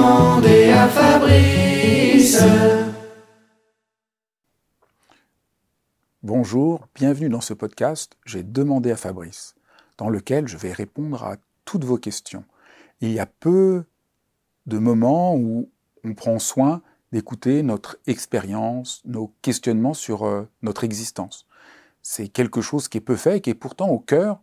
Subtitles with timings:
[0.00, 2.42] demandé à Fabrice.
[6.22, 9.54] Bonjour, bienvenue dans ce podcast J'ai demandé à Fabrice,
[9.98, 11.36] dans lequel je vais répondre à
[11.66, 12.44] toutes vos questions.
[13.02, 13.84] Il y a peu
[14.66, 15.68] de moments où
[16.02, 16.80] on prend soin
[17.12, 21.46] d'écouter notre expérience, nos questionnements sur euh, notre existence.
[22.00, 24.40] C'est quelque chose qui est peu fait et qui est pourtant au cœur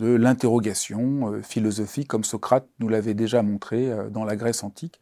[0.00, 4.98] de l'interrogation euh, philosophique, comme Socrate nous l'avait déjà montré euh, dans la Grèce antique.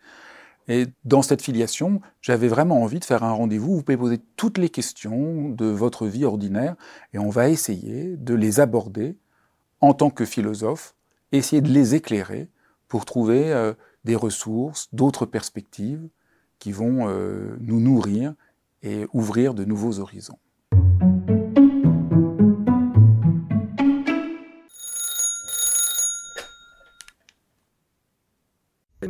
[0.66, 3.77] Et dans cette filiation, j'avais vraiment envie de faire un rendez-vous.
[3.77, 6.75] Vous pouvez poser toutes les questions de votre vie ordinaire
[7.15, 9.16] et on va essayer de les aborder
[9.80, 10.95] en tant que philosophe,
[11.33, 12.48] essayer de les éclairer
[12.87, 13.73] pour trouver
[14.05, 16.06] des ressources, d'autres perspectives
[16.59, 17.09] qui vont
[17.61, 18.34] nous nourrir
[18.83, 20.39] et ouvrir de nouveaux horizons.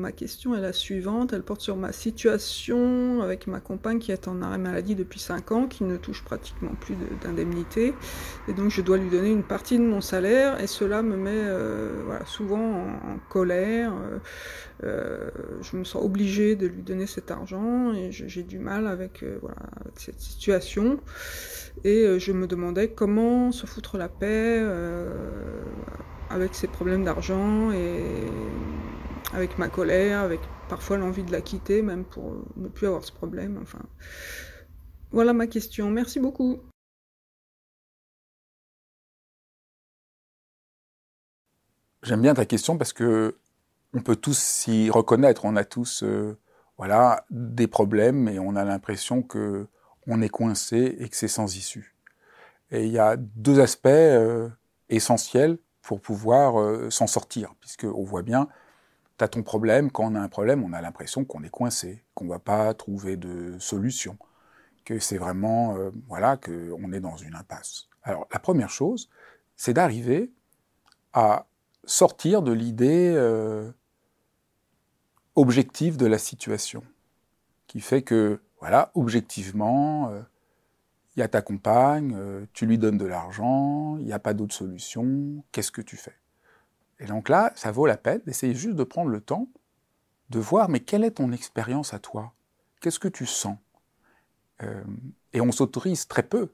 [0.08, 4.26] Ma question est la suivante, elle porte sur ma situation avec ma compagne qui est
[4.26, 7.92] en arrêt maladie depuis 5 ans, qui ne touche pratiquement plus d'indemnité,
[8.48, 11.30] et donc je dois lui donner une partie de mon salaire, et cela me met
[11.34, 14.18] euh, souvent en, colère, euh,
[14.84, 19.22] euh, je me sens obligée de lui donner cet argent, et j'ai du mal avec,
[19.96, 21.00] cette situation,
[21.84, 24.64] et je me demandais comment se foutre la paix
[26.30, 28.24] avec ces problèmes d'argent, et
[29.32, 33.12] avec ma colère, avec parfois l'envie de la quitter, même pour ne plus avoir ce
[33.12, 33.58] problème.
[33.62, 33.80] Enfin,
[35.10, 35.90] voilà ma question.
[35.90, 36.60] Merci beaucoup.
[42.02, 43.36] J'aime bien ta question parce que
[43.94, 45.44] on peut tous s'y reconnaître.
[45.44, 46.38] On a tous, euh,
[46.76, 49.66] voilà, des problèmes et on a l'impression que
[50.06, 51.94] on est coincé et que c'est sans issue.
[52.70, 54.48] Et il y a deux aspects euh,
[54.88, 58.48] essentiels pour pouvoir euh, s'en sortir, puisque on voit bien
[59.18, 59.90] tu as ton problème.
[59.90, 62.72] Quand on a un problème, on a l'impression qu'on est coincé, qu'on ne va pas
[62.74, 64.16] trouver de solution,
[64.84, 67.88] que c'est vraiment, euh, voilà, qu'on est dans une impasse.
[68.02, 69.10] Alors, la première chose,
[69.56, 70.32] c'est d'arriver
[71.12, 71.46] à
[71.84, 73.70] sortir de l'idée euh,
[75.34, 76.82] objective de la situation,
[77.66, 80.22] qui fait que, voilà, objectivement, il euh,
[81.16, 82.16] y a ta compagne,
[82.52, 86.14] tu lui donnes de l'argent, il n'y a pas d'autre solution, qu'est-ce que tu fais?
[87.00, 89.48] Et donc là, ça vaut la peine d'essayer juste de prendre le temps
[90.30, 92.32] de voir, mais quelle est ton expérience à toi?
[92.80, 93.56] Qu'est-ce que tu sens?
[94.62, 94.82] Euh,
[95.32, 96.50] Et on s'autorise très peu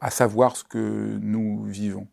[0.00, 2.08] à savoir ce que nous vivons.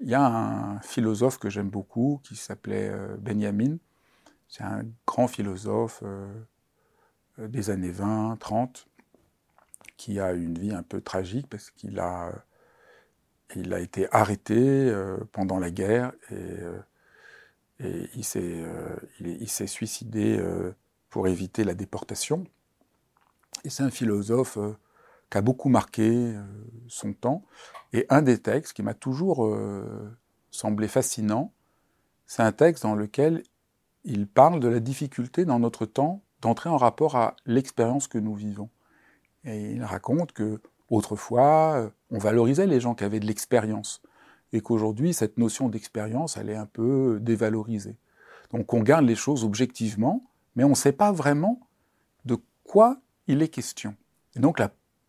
[0.00, 3.78] Il y a un philosophe que j'aime beaucoup qui s'appelait euh, Benjamin.
[4.48, 6.28] C'est un grand philosophe euh,
[7.38, 8.86] des années 20, 30,
[9.96, 12.32] qui a une vie un peu tragique parce qu'il a
[13.56, 20.42] il a été arrêté euh, pendant la guerre et, euh, il s'est euh, suicidé
[21.10, 22.44] pour éviter la déportation.
[23.64, 24.58] Et c'est un philosophe
[25.30, 26.34] qui a beaucoup marqué
[26.88, 27.44] son temps.
[27.92, 29.56] Et un des textes qui m'a toujours
[30.50, 31.52] semblé fascinant,
[32.26, 33.44] c'est un texte dans lequel
[34.02, 38.34] il parle de la difficulté dans notre temps d'entrer en rapport à l'expérience que nous
[38.34, 38.70] vivons.
[39.44, 40.60] Et il raconte que
[40.90, 44.02] Autrefois, euh, on valorisait les gens qui avaient de l'expérience,
[44.52, 47.96] et qu'aujourd'hui, cette notion d'expérience, elle est un peu dévalorisée.
[48.50, 50.24] Donc on garde les choses objectivement,
[50.56, 51.60] mais on ne sait pas vraiment
[52.24, 53.94] de quoi il est question.
[54.36, 54.60] Et donc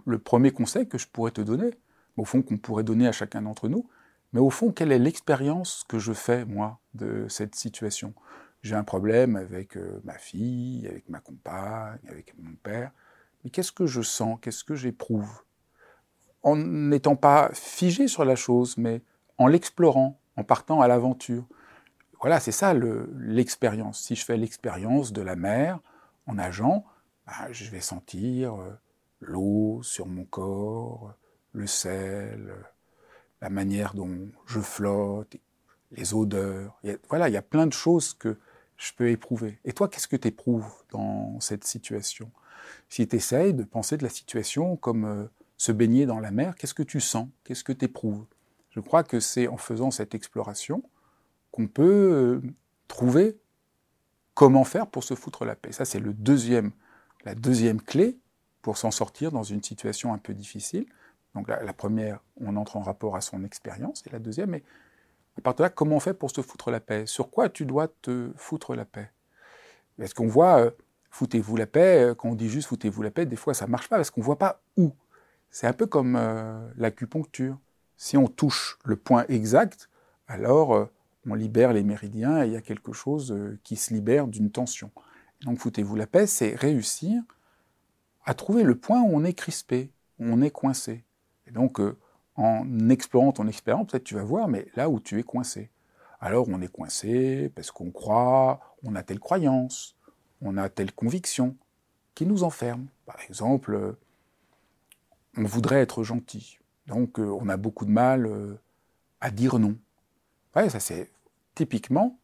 [0.06, 1.72] le premier conseil que je pourrais te donner,
[2.18, 3.88] au fond qu'on pourrait donner à chacun d'entre nous,
[4.34, 8.14] mais au fond, quelle est l'expérience que je fais, moi, de cette situation?
[8.62, 12.92] J'ai un problème avec euh, ma fille, avec ma compagne, avec mon père,
[13.44, 14.38] mais qu'est-ce que je sens?
[14.42, 15.44] Qu'est-ce que j'éprouve?
[16.44, 19.02] En n'étant pas figé sur la chose, mais
[19.38, 21.46] en l'explorant, en partant à l'aventure.
[22.22, 24.02] Voilà, c'est ça l'expérience.
[24.02, 25.80] si je fais l'expérience de la mer
[26.28, 26.86] en nageant,
[27.26, 28.78] bah, je vais sentir euh,
[29.22, 31.14] l'eau sur mon corps,
[31.54, 32.54] le sel,
[33.42, 35.38] la manière dont je flotte,
[35.92, 36.80] les odeurs.
[37.10, 38.38] voilà, il y a plein de choses que
[38.78, 39.60] je peux éprouver.
[39.66, 42.32] Et toi, qu'est-ce que tu éprouves dans cette situation?
[42.88, 45.26] Si tu essayes de penser de la situation comme euh,
[45.60, 47.28] se baigner dans la mer, qu'est-ce que tu sens?
[47.44, 48.26] Qu'est-ce que tu éprouves
[48.72, 50.82] Je crois que c'est en faisant cette exploration
[51.52, 52.42] qu'on peut euh,
[52.88, 53.38] trouver
[54.34, 55.74] comment faire pour se foutre la paix.
[55.74, 56.72] Ça, c'est le deuxième,
[57.26, 58.18] la deuxième clé
[58.62, 60.86] pour s'en sortir dans une situation un peu difficile.
[61.36, 64.64] Donc la, première, on entre en rapport à son expérience, et la deuxième est,
[65.38, 67.06] à partir de là, comment on fait pour se foutre la paix?
[67.06, 69.12] Sur quoi tu dois te foutre la paix?
[70.00, 70.72] Est-ce qu'on voit, euh,
[71.12, 73.90] foutez-vous la paix, euh, quand on dit juste foutez-vous la paix, des fois ça marche
[73.90, 74.94] pas, parce qu'on voit pas où.
[75.52, 77.58] C'est un peu comme euh, l'acupuncture.
[77.98, 79.90] Si on touche le point exact,
[80.28, 80.86] alors euh,
[81.26, 84.52] on libère les méridiens et il y a quelque chose euh, qui se libère d'une
[84.52, 84.92] tension.
[85.42, 87.22] Donc foutez-vous la paix, c'est réussir
[88.26, 91.04] à trouver le point où on est crispé, où on est coincé.
[91.48, 91.82] Et donc,
[92.36, 95.72] en explorant ton expérience, peut-être tu vas voir, mais là où tu es coincé.
[96.20, 99.96] Alors on est coincé parce qu'on croit, on a telle croyance,
[100.42, 101.56] on a telle conviction
[102.14, 102.88] qui nous enferme.
[103.06, 103.96] Par exemple,
[105.38, 108.30] on voudrait être gentil, donc euh, on a beaucoup de mal
[109.22, 109.76] à dire non.
[110.56, 111.12] Ouais, ça c'est
[111.56, 112.20] typiquement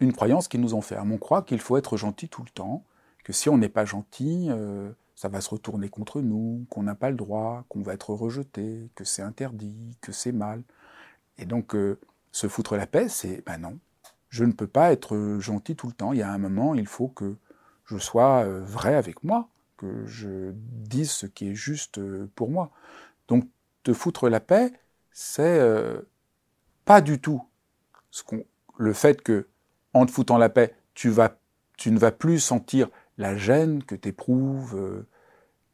[0.00, 1.12] une croyance qui nous enferme.
[1.12, 2.84] On croit qu'il faut être gentil tout le temps,
[3.22, 6.94] que si on n'est pas gentil, euh, ça va se retourner contre nous, qu'on n'a
[6.94, 10.62] pas le droit, qu'on va être rejeté, que c'est interdit, que c'est mal.
[11.38, 11.98] Et donc, euh,
[12.32, 13.78] se foutre la paix, c'est ben non,
[14.30, 16.12] je ne peux pas être gentil tout le temps.
[16.12, 17.36] Il y a un moment, il faut que
[17.84, 19.48] je sois euh, vrai avec moi,
[19.80, 22.00] que je dise ce qui est juste
[22.34, 22.70] pour moi.
[23.28, 23.48] Donc,
[23.82, 24.72] te foutre la paix,
[25.12, 25.60] c'est
[26.84, 27.42] pas du tout
[28.78, 29.46] le fait que
[29.92, 32.88] en te foutant la paix, tu, ne vas plus sentir
[33.18, 35.06] la gêne que tu éprouves euh,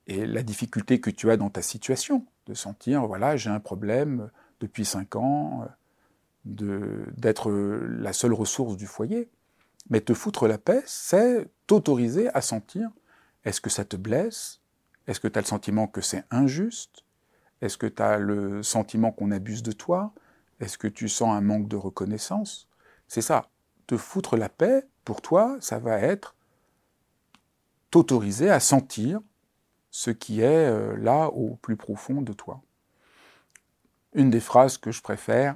[0.07, 4.31] et la difficulté que tu as dans ta situation, de sentir, voilà, j'ai un problème
[4.61, 5.67] depuis cinq ans,
[6.47, 9.29] euh, d'être la seule ressource du foyer.
[9.91, 12.91] Mais te foutre la paix, c'est t'autoriser à sentir,
[13.47, 14.61] est-ce que ça te blesse?
[15.07, 17.05] Est-ce que tu as le sentiment que c'est injuste?
[17.63, 20.13] Est-ce que tu as le sentiment qu'on abuse de toi?
[20.59, 22.69] Est-ce que tu sens un manque de reconnaissance?
[23.07, 23.49] C'est ça.
[23.87, 26.35] Te foutre la paix, pour toi, ça va être
[27.93, 29.21] t'autoriser à sentir
[29.93, 32.61] ce qui est euh, là au plus profond de toi.
[34.13, 35.55] Une des phrases que je préfère,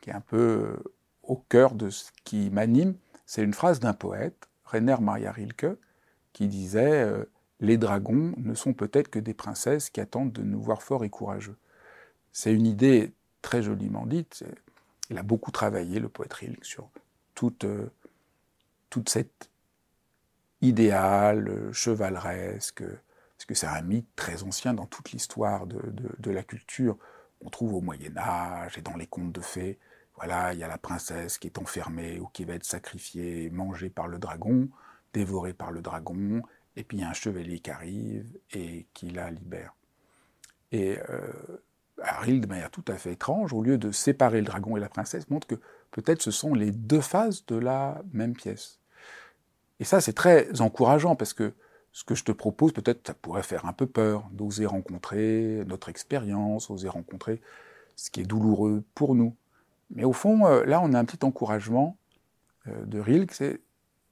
[0.00, 0.92] qui est un peu euh,
[1.22, 2.96] au cœur de ce qui m'anime,
[3.26, 5.78] c'est une phrase d'un poète, Rainer Maria Rilke,
[6.32, 7.24] qui disait euh,
[7.60, 11.10] Les dragons ne sont peut-être que des princesses qui attendent de nous voir forts et
[11.10, 11.56] courageux.
[12.32, 14.44] C'est une idée très joliment dite.
[15.10, 16.90] Il a beaucoup travaillé, le poète Rilke, sur
[17.34, 17.90] toute, euh,
[18.90, 19.50] toute cette
[20.60, 25.80] idéal euh, chevaleresque, parce que c'est un mythe très ancien dans toute l'histoire de,
[26.18, 26.98] de, la culture.
[27.40, 29.78] On trouve au Moyen Âge et dans les contes de fées.
[30.16, 33.90] Voilà, il y a la princesse qui est enfermée ou qui va être sacrifiée, mangée
[33.90, 34.68] par le dragon,
[35.12, 36.42] dévorée par le dragon,
[36.76, 39.74] et puis il y a un chevalier qui arrive et qui la libère.
[40.70, 41.32] Et euh,
[42.26, 45.28] de manière tout à fait étrange, au lieu de séparer le dragon et la princesse,
[45.30, 45.56] montre que
[45.90, 48.80] peut-être ce sont les deux faces de la même pièce.
[49.80, 51.54] Et ça, c'est très encourageant parce que
[51.92, 55.88] ce que je te propose, peut-être ça pourrait faire un peu peur d'oser rencontrer notre
[55.88, 57.40] expérience, oser rencontrer
[57.96, 59.34] ce qui est douloureux pour nous.
[59.90, 61.96] Mais au fond, euh, là, on a un petit encouragement
[62.68, 63.60] euh, de Rilke, c'est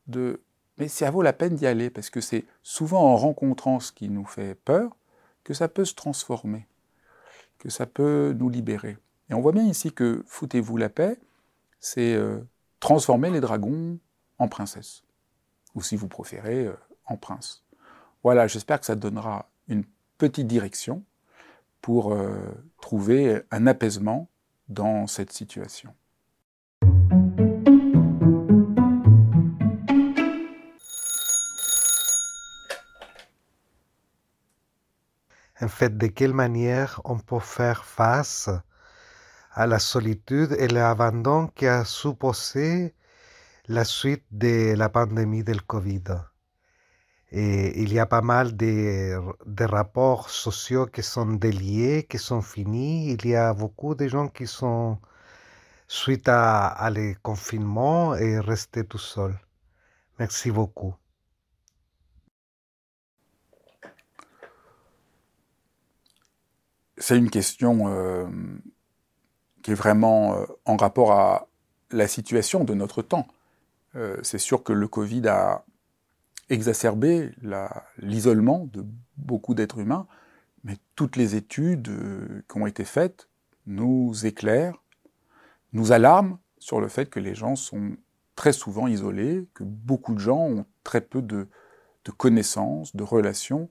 [0.06, 0.40] de...
[0.78, 4.08] Mais ça vaut la peine d'y aller, parce que c'est souvent en rencontrant ce qui
[4.08, 4.96] nous fait peur
[5.44, 6.66] que ça peut se transformer,
[7.58, 8.98] que ça peut nous libérer.
[9.30, 11.18] Et on voit bien ici que foutez-vous la paix,
[11.80, 12.40] c'est euh,
[12.80, 13.98] transformer les dragons
[14.38, 15.02] en princesses,
[15.74, 16.76] ou si vous préférez, euh,
[17.06, 17.64] en princes.
[18.22, 19.84] Voilà, j'espère que ça donnera une
[20.18, 21.04] petite direction
[21.80, 22.36] pour euh,
[22.80, 24.28] trouver un apaisement
[24.68, 25.94] dans cette situation.
[35.60, 38.50] En fait, de quelle manière on peut faire face
[39.52, 42.94] à la solitude et l'abandon qu'a supposé
[43.66, 46.04] la suite de la pandémie del Covid?
[47.32, 52.42] Et il y a pas mal de, de, rapports sociaux qui sont déliés, qui sont
[52.42, 53.12] finis.
[53.12, 54.98] Il y a beaucoup de gens qui sont,
[55.88, 59.38] suite à, à le confinement, et restés tout seuls.
[60.18, 60.94] Merci beaucoup.
[66.98, 68.26] C'est une question euh,
[69.62, 71.48] qui est vraiment euh, en rapport à
[71.90, 73.26] la situation de notre temps.
[73.96, 75.64] Euh, c'est sûr que le Covid a
[76.48, 77.32] exacerbé
[77.98, 78.84] l'isolement de
[79.16, 80.06] beaucoup d'êtres humains,
[80.64, 81.90] mais toutes les études
[82.48, 83.28] qui ont été faites
[83.66, 84.80] nous éclairent,
[85.72, 87.96] nous alarment sur le fait que les gens sont
[88.36, 91.48] très souvent isolés, que beaucoup de gens ont très peu de,
[92.16, 93.68] connaissances, de relations,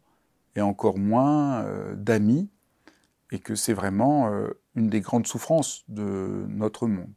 [0.58, 2.50] et encore moins d'amis,
[3.36, 4.32] et que c'est vraiment
[4.76, 7.14] une des grandes souffrances de notre monde.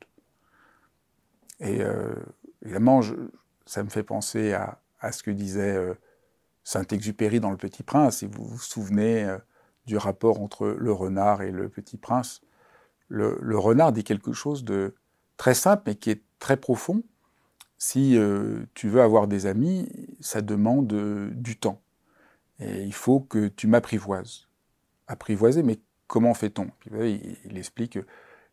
[1.60, 2.14] Et euh,
[2.62, 3.00] évidemment,
[3.66, 4.80] ça me fait penser à,
[5.12, 5.94] ce que disait euh,
[6.64, 9.38] Saint-Exupéry dans Le Petit Prince, si vous vous souvenez euh,
[9.86, 12.40] du rapport entre le renard et le Petit Prince.
[13.08, 14.94] Le, le, renard dit quelque chose de
[15.36, 17.02] très simple, mais qui est très profond.
[17.80, 18.18] Si
[18.74, 20.88] tu veux avoir des amis, ça demande
[21.32, 21.80] du temps.
[22.58, 24.48] Et il faut que tu m'apprivoises.
[25.06, 26.70] Apprivoiser, mais comment fait-on?
[26.90, 28.06] Il, explique que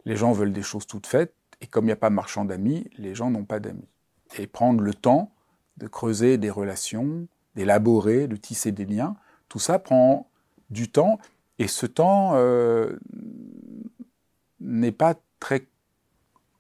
[0.06, 2.88] les gens veulent des choses toutes faites, et comme il n'y a pas marchand d'amis,
[2.98, 3.88] les gens n'ont pas d'amis.
[4.38, 5.32] Et prendre le temps
[5.78, 9.16] de creuser des relations, d'élaborer, de tisser des liens.
[9.50, 10.30] Tout ça prend
[10.70, 11.20] du temps
[11.60, 12.98] et ce temps euh,
[14.60, 15.68] n'est pas très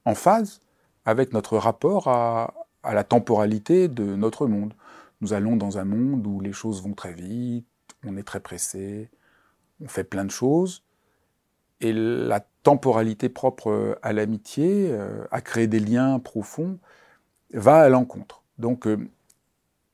[0.05, 0.61] en phase
[1.05, 4.75] avec notre rapport à, la temporalité de notre monde.
[5.21, 7.65] Nous allons dans un monde où les choses vont très vite,
[8.05, 9.09] on est très pressé,
[9.81, 10.83] on fait plein de choses,
[11.81, 16.79] et la temporalité propre à l'amitié, euh, à créer des liens profonds,
[17.53, 18.43] va à l'encontre.
[18.57, 19.09] Donc, euh,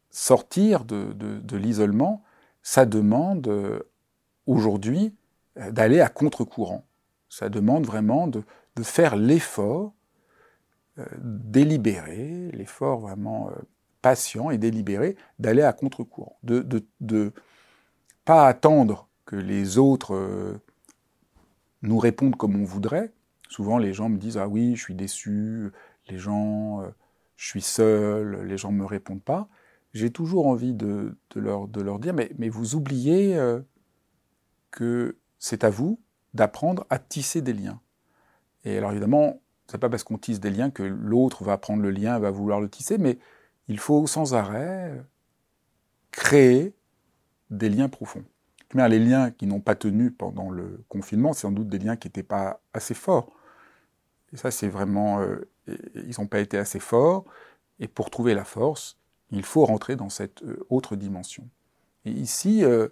[0.09, 2.23] sortir de, l'isolement,
[2.63, 3.79] ça demande euh,
[4.45, 5.15] aujourd'hui
[5.55, 6.85] d'aller à contre-courant.
[7.29, 8.43] Ça demande vraiment de,
[8.83, 9.93] faire l'effort
[11.19, 13.51] délibéré, l'effort vraiment
[14.01, 16.65] patient et délibéré d'aller à contre-courant, de,
[16.99, 17.31] de,
[18.25, 20.59] pas attendre que les autres
[21.81, 23.13] nous répondre comme on voudrait.
[23.49, 25.71] Souvent, les gens me disent Ah oui, je suis déçu,
[26.07, 26.89] les gens, euh,
[27.35, 29.49] je suis seul, les gens ne me répondent pas.
[29.93, 33.59] J'ai toujours envie de, leur, de, leur, dire Mais, mais vous oubliez euh,
[34.71, 35.99] que c'est à vous
[36.33, 37.81] d'apprendre à tisser des liens.
[38.63, 41.91] Et alors, évidemment, c'est pas parce qu'on tisse des liens que l'autre va prendre le
[41.91, 43.17] lien va vouloir le tisser, mais
[43.67, 45.03] il faut sans arrêt
[46.11, 46.73] créer
[47.49, 48.23] des liens profonds
[48.73, 52.07] les liens qui n'ont pas tenu pendant le confinement, c'est sans doute des liens qui
[52.07, 53.31] n'étaient pas assez forts.
[54.33, 55.49] Et ça, c'est vraiment, euh,
[55.95, 57.25] ils n'ont pas été assez forts.
[57.79, 58.97] Et pour trouver la force,
[59.31, 61.47] il faut rentrer dans cette euh, autre dimension.
[62.05, 62.87] Et ici, euh,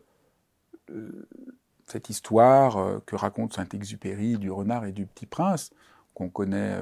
[1.87, 5.71] cette histoire que raconte Saint-Exupéry du renard et du petit prince,
[6.13, 6.75] qu'on connaît,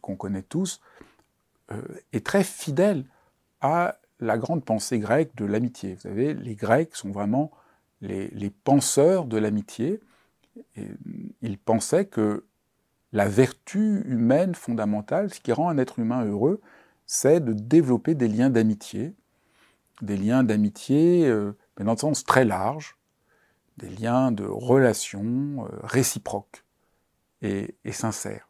[0.00, 0.80] qu'on connaît tous,
[2.12, 3.04] est très fidèle
[3.60, 5.94] à la grande pensée grecque de l'amitié.
[5.94, 7.50] Vous savez, les Grecs sont vraiment
[8.00, 10.00] les, penseurs de l'amitié.
[11.42, 12.44] Ils pensaient que
[13.12, 16.60] la vertu humaine fondamentale, ce qui rend un être humain heureux,
[17.06, 19.14] c'est de développer des liens d'amitié,
[20.02, 22.96] des liens d'amitié, euh, mais dans un sens très large,
[23.78, 26.64] des liens de relations euh, réciproques
[27.42, 28.48] et, sincères.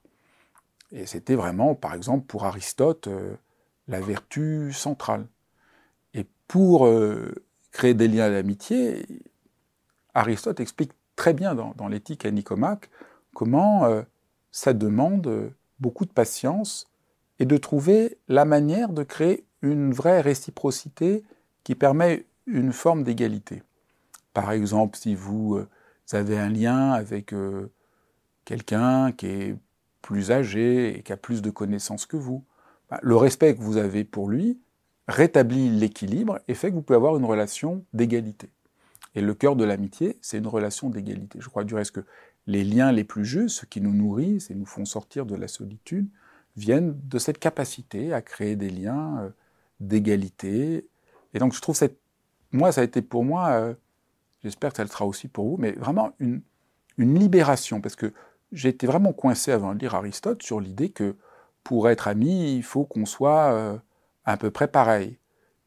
[0.90, 3.34] Et c'était vraiment, par exemple, pour Aristote, euh,
[3.88, 5.26] la vertu centrale.
[6.14, 6.88] Et pour
[7.72, 9.06] créer des liens d'amitié,
[10.16, 12.88] Aristote explique très bien dans, l'éthique à Nicomaque
[13.34, 14.02] comment euh,
[14.50, 16.90] ça demande euh, beaucoup de patience
[17.38, 21.22] et de trouver la manière de créer une vraie réciprocité
[21.64, 23.62] qui permet une forme d'égalité.
[24.32, 25.68] Par exemple, si vous, euh,
[26.12, 27.34] avez un lien avec
[28.44, 29.56] quelqu'un qui est
[30.02, 32.44] plus âgé et qui a plus de connaissances que vous,
[32.88, 34.60] bah, le respect que vous avez pour lui
[35.08, 38.50] rétablit l'équilibre et fait que vous pouvez avoir une relation d'égalité.
[39.16, 41.38] Et le cœur de l'amitié, c'est une relation d'égalité.
[41.40, 42.04] Je crois du reste que
[42.46, 45.48] les liens les plus justes, ceux qui nous nourrissent et nous font sortir de la
[45.48, 46.06] solitude,
[46.56, 49.30] viennent de cette capacité à créer des liens euh,
[49.80, 50.86] d'égalité.
[51.32, 51.98] Et donc je trouve cette...
[52.52, 53.74] Moi, ça a été pour moi, euh,
[54.44, 56.42] j'espère que ça le sera aussi pour vous, mais vraiment une,
[56.98, 58.12] libération, parce que
[58.52, 61.16] j'étais vraiment coincé avant de lire Aristote sur l'idée que
[61.64, 63.76] pour être ami, il faut qu'on soit euh,
[64.24, 65.18] à peu près pareil.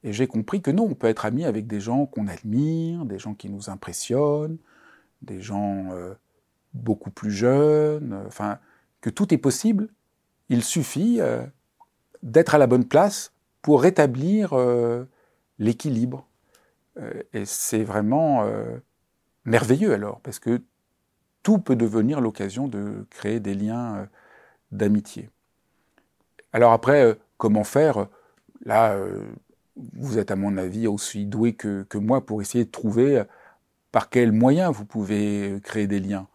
[0.03, 3.20] Et j'ai compris que non, on peut être ami avec des gens qu'on admire, des
[3.20, 4.58] gens qui nous impressionnent,
[5.22, 6.13] des gens euh,
[6.74, 8.60] beaucoup plus jeunes, euh, enfin,
[9.01, 9.89] que tout est possible.
[10.50, 11.46] Il suffit euh,
[12.24, 14.56] d'être à la bonne place pour rétablir
[15.60, 16.25] l'équilibre.
[17.34, 18.50] et c'est vraiment
[19.44, 20.62] merveilleux alors, parce que
[21.44, 24.08] tout peut devenir l'occasion de créer des liens
[24.72, 25.29] d'amitié.
[26.53, 28.08] Alors après, comment faire?
[28.63, 28.98] Là,
[29.93, 33.24] vous êtes à mon avis aussi doué que, moi pour essayer de trouver
[33.91, 36.27] par quels moyens vous pouvez créer des liens.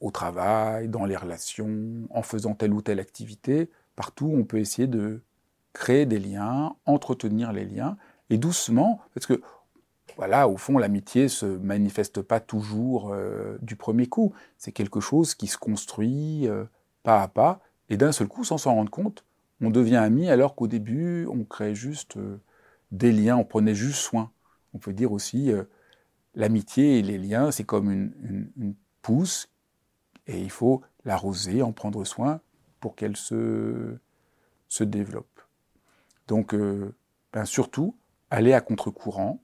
[0.00, 4.88] Au travail, dans les relations, en faisant telle ou telle activité, partout on peut essayer
[4.88, 5.22] de
[5.72, 7.96] créer des liens, entretenir les liens,
[8.30, 9.40] et doucement, parce que
[10.16, 14.32] voilà, au fond, l'amitié se manifeste pas toujours euh, du premier coup.
[14.56, 16.64] C'est quelque chose qui se construit euh,
[17.02, 17.60] pas à pas,
[17.90, 19.24] et d'un seul coup, sans s'en rendre compte,
[19.60, 22.40] on devient ami alors qu'au début, on crée juste euh,
[22.92, 24.30] des liens, on prenait juste soin.
[24.74, 25.64] On peut dire aussi, euh,
[26.34, 29.48] l'amitié et les liens, c'est comme une, pousse,
[30.26, 32.40] et il faut l'arroser, en prendre soin
[32.80, 33.98] pour qu'elle se,
[34.80, 35.40] développe.
[36.26, 36.94] Donc, euh,
[37.32, 37.96] ben surtout,
[38.30, 39.40] aller à contre-courant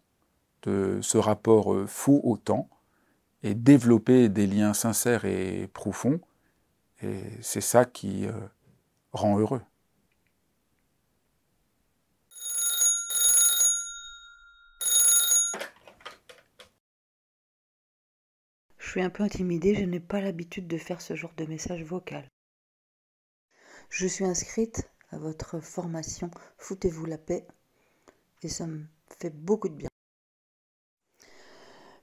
[0.64, 2.68] de ce rapport faux au temps,
[3.44, 6.20] et développer des liens sincères et profonds,
[7.40, 8.26] c'est ça qui
[9.12, 9.62] rend heureux.
[18.81, 21.82] Je suis un peu intimidée, je n'ai pas l'habitude de faire ce genre de message
[21.82, 22.28] vocal.
[23.88, 27.46] Je suis inscrite à votre formation Foutez-vous la paix
[28.42, 28.84] et ça me
[29.18, 29.88] fait beaucoup de bien.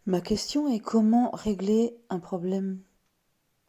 [0.07, 2.81] Ma question est comment régler un problème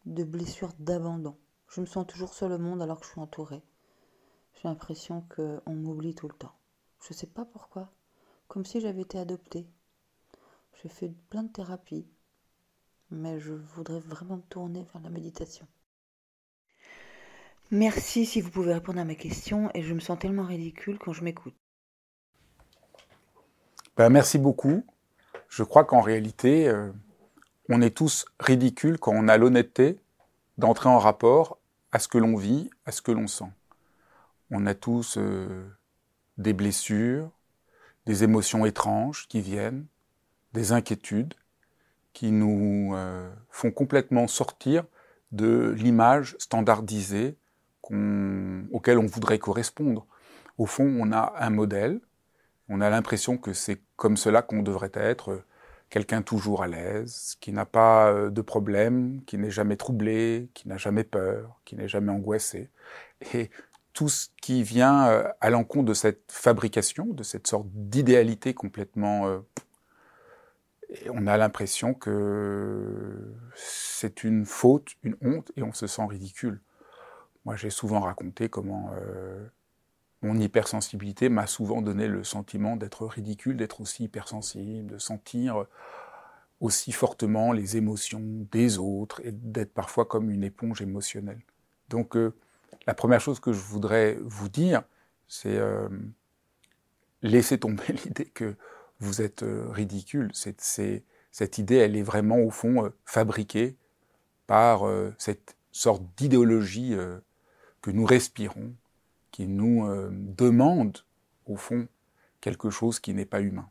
[0.06, 1.36] de blessure d'abandon?
[1.68, 3.62] Je me sens toujours seul au monde alors que je suis entourée.
[4.54, 6.56] J'ai l'impression qu'on m'oublie tout le temps.
[7.02, 7.92] Je ne sais pas pourquoi.
[8.48, 9.66] Comme si j'avais été adoptée.
[10.82, 12.08] J'ai fait plein de thérapies.
[13.10, 15.66] Mais je voudrais vraiment me tourner vers la méditation.
[17.72, 21.12] Merci si vous pouvez répondre à ma question et je me sens tellement ridicule quand
[21.12, 21.54] je m'écoute.
[23.96, 24.84] Ben, merci beaucoup.
[25.48, 26.90] Je crois qu'en réalité, euh,
[27.68, 30.00] on est tous ridicules quand on a l'honnêteté
[30.58, 31.58] d'entrer en rapport
[31.92, 33.52] à ce que l'on vit, à ce que l'on sent.
[34.50, 35.68] On a tous euh,
[36.38, 37.30] des blessures,
[38.06, 39.86] des émotions étranges qui viennent,
[40.52, 41.34] des inquiétudes
[42.12, 44.84] qui nous euh, font complètement sortir
[45.32, 47.36] de l'image standardisée
[48.72, 50.06] auquel on voudrait correspondre.
[50.58, 52.00] Au fond, on a un modèle,
[52.68, 55.42] on a l'impression que c'est comme cela qu'on devrait être,
[55.88, 60.68] quelqu'un toujours à l'aise, qui n'a pas euh, de problème, qui n'est jamais troublé, qui
[60.68, 62.70] n'a jamais peur, qui n'est jamais angoissé.
[63.34, 63.50] Et
[63.92, 69.42] tout ce qui vient euh, à l'encontre de cette fabrication, de cette sorte d'idéalité complètement...
[70.90, 76.06] Euh, et on a l'impression que c'est une faute, une honte, et on se sent
[76.08, 76.60] ridicule.
[77.44, 78.90] Moi, j'ai souvent raconté comment
[80.20, 85.64] mon hypersensibilité m'a souvent donné le sentiment d'être ridicule, d'être aussi hypersensible, de sentir
[86.60, 88.20] aussi fortement les émotions
[88.52, 91.40] des autres et d'être parfois comme une éponge émotionnelle.
[91.88, 92.34] Donc euh,
[92.86, 94.82] la première chose que je voudrais vous dire,
[95.26, 95.88] c'est euh,
[97.22, 98.54] laisser tomber l'idée que
[99.00, 100.30] vous êtes euh, ridicule.
[100.34, 103.76] cette idée, elle est vraiment au fond fabriquée
[104.46, 104.82] par
[105.16, 106.96] cette sorte d'idéologie
[107.80, 108.74] que nous respirons,
[109.30, 110.98] qui nous euh, demande,
[111.46, 111.88] au fond,
[112.40, 113.68] quelque chose qui n'est pas humain.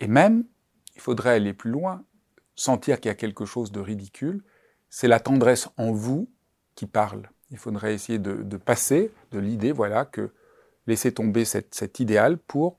[0.00, 0.44] Et même,
[0.94, 2.04] il faudrait aller plus loin,
[2.54, 4.42] sentir qu'il y a quelque chose de ridicule,
[4.90, 6.30] c'est la tendresse en vous
[6.74, 7.28] qui parle.
[7.50, 10.32] Il faudrait essayer de, passer de l'idée, voilà, que
[10.86, 12.77] laisser tomber cet idéal pour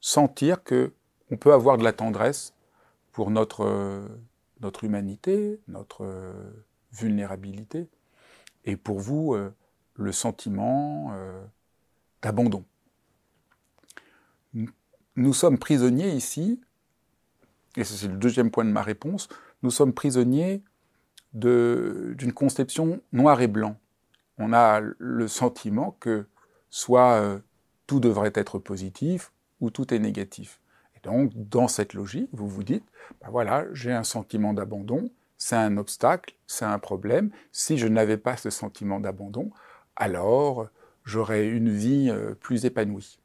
[0.00, 0.92] sentir que
[1.30, 2.54] on peut avoir de la tendresse
[3.12, 4.08] pour notre,
[4.60, 6.06] notre humanité, notre
[6.92, 7.88] vulnérabilité,
[8.64, 9.54] et pour vous, euh,
[9.94, 11.44] le sentiment euh,
[12.22, 12.64] d'abandon.
[15.16, 16.60] Nous sommes prisonniers ici,
[17.76, 19.28] et c'est le deuxième point de ma réponse,
[19.62, 20.62] nous sommes prisonniers
[21.32, 23.78] d'une conception noir et blanc.
[24.38, 26.26] On a le sentiment que
[26.70, 27.38] soit euh,
[27.86, 30.60] tout devrait être positif ou tout est négatif.
[30.96, 32.84] Et donc, dans cette logique, vous vous dites,
[33.20, 37.30] ben voilà, j'ai un sentiment d'abandon, c'est un obstacle, c'est un problème.
[37.52, 39.50] Si je n'avais pas ce sentiment d'abandon,
[39.96, 40.68] alors
[41.04, 43.18] j'aurai une vie euh, plus épanouie.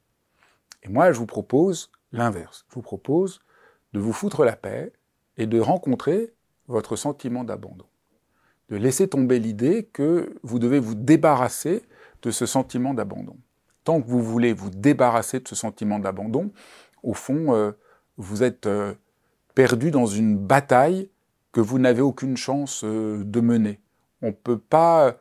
[0.84, 2.65] Et moi, je vous propose l'inverse.
[2.69, 3.41] Je vous propose
[3.93, 4.91] de vous foutre la paix
[5.38, 6.34] et de rencontrer
[6.67, 7.86] votre sentiment d'abandon.
[8.69, 11.84] De laisser tomber l'idée que vous devez vous débarrasser
[12.22, 13.38] de ce sentiment d'abandon.
[13.84, 16.52] Tant que vous voulez vous débarrasser de ce sentiment d'abandon,
[17.04, 17.72] au fond, euh,
[18.17, 18.93] vous êtes euh,
[19.56, 21.10] perdu dans une bataille
[21.52, 23.80] que vous n'avez aucune chance de mener.
[24.22, 25.17] On ne peut pas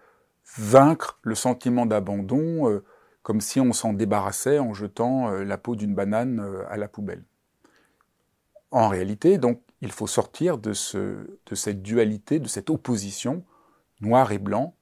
[0.56, 2.84] vaincre le sentiment d'abandon euh,
[3.22, 6.88] comme si on s'en débarrassait en jetant euh, la peau d'une banane euh, à la
[6.88, 7.24] poubelle.
[8.70, 13.44] En réalité, donc, il faut sortir de cette dualité, de cette opposition
[14.00, 14.74] noir et blanc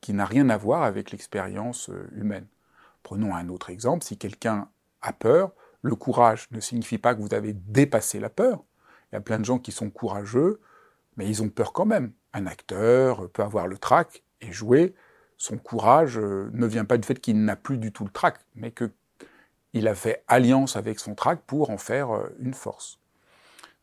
[0.00, 2.46] qui n'a rien à voir avec l'expérience humaine.
[3.12, 4.04] Prenons un autre exemple.
[4.04, 4.70] Si quelqu'un
[5.02, 8.64] a peur, le courage ne signifie pas que vous avez dépassé la peur.
[9.10, 10.62] Il y a plein de gens qui sont courageux,
[11.18, 12.12] mais ils ont peur quand même.
[12.32, 14.94] Un acteur peut avoir le trac et jouer,
[15.36, 18.38] son courage euh, ne vient pas du fait qu'il n'a plus du tout le trac,
[18.54, 22.98] mais qu'il a fait alliance avec son trac pour en faire euh, une force.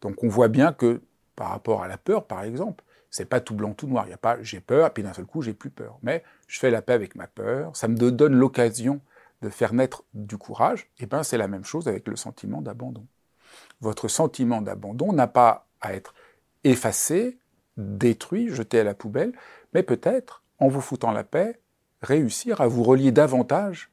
[0.01, 1.03] Donc on voit bien que
[1.35, 4.05] par rapport à la peur, par exemple, c'est pas tout blanc, tout noir.
[4.05, 5.99] Il n'y a pas j'ai peur, puis d'un seul coup j'ai plus peur.
[6.01, 9.01] Mais je fais la paix avec ma peur, ça me donne l'occasion
[9.41, 13.05] de faire naître du courage, et bien c'est la même chose avec le sentiment d'abandon.
[13.81, 16.13] Votre sentiment d'abandon n'a pas à être
[16.63, 17.39] effacé,
[17.77, 19.33] détruit, jeté à la poubelle,
[19.73, 21.59] mais peut-être en vous foutant la paix,
[22.01, 23.89] réussir à vous relier davantage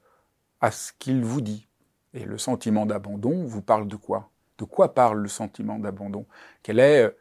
[0.60, 1.68] à ce qu'il vous dit.
[2.14, 4.30] Et le sentiment d'abandon vous parle de quoi?
[4.58, 6.26] De quoi parle le sentiment d'abandon?
[6.62, 7.14] Quelle est,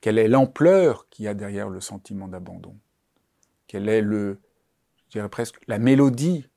[0.00, 2.76] quelle est l'ampleur qu'il y a derrière le sentiment d'abandon?
[3.66, 4.40] Quelle est le,
[5.06, 6.48] je dirais presque, la mélodie,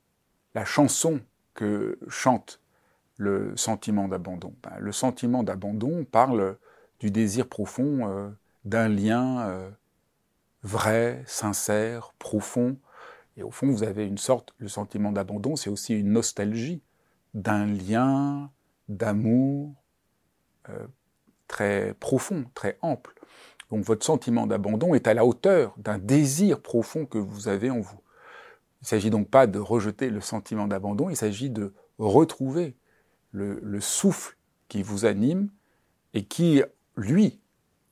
[0.55, 1.19] la chanson
[1.53, 2.61] que chante
[3.17, 6.57] le sentiment d'abandon ben, Le sentiment d'abandon parle
[6.99, 8.29] du désir profond euh,
[8.63, 9.69] d'un lien euh,
[10.63, 12.77] vrai, sincère, profond,
[13.37, 16.81] Et au fond, vous avez une sorte, le sentiment d'abandon, c'est aussi une nostalgie
[17.33, 18.49] d'un lien,
[18.87, 19.75] d'amour
[20.69, 20.87] euh,
[21.47, 23.13] très profond, très ample.
[23.71, 27.81] Donc votre sentiment d'abandon est à la hauteur d'un désir profond que vous avez en
[27.81, 27.99] vous.
[28.85, 32.75] Il ne s'agit donc pas de rejeter le sentiment d'abandon, il s'agit de retrouver
[33.31, 35.49] le, le, souffle qui vous anime
[36.13, 36.61] et qui,
[36.95, 37.41] lui,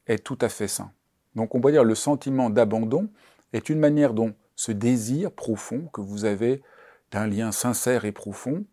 [0.05, 0.91] est tout à fait sain.
[1.33, 3.09] Donc on peut dire le sentiment d'abandon
[3.53, 6.61] est une manière dont ce désir profond que vous avez
[7.09, 8.63] d'un lien sincère et profond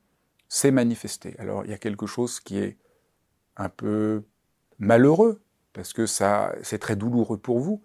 [0.46, 1.34] s'est manifesté.
[1.38, 2.76] Alors il y a quelque chose qui est
[3.56, 4.24] un peu
[4.78, 5.40] malheureux,
[5.72, 7.80] parce que ça, c'est très douloureux pour vous.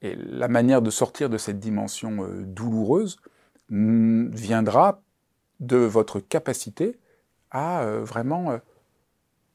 [0.00, 3.16] Et la manière de sortir de cette dimension euh, douloureuse
[3.70, 5.02] viendra
[5.60, 6.98] de votre capacité
[7.50, 8.58] à euh, vraiment euh,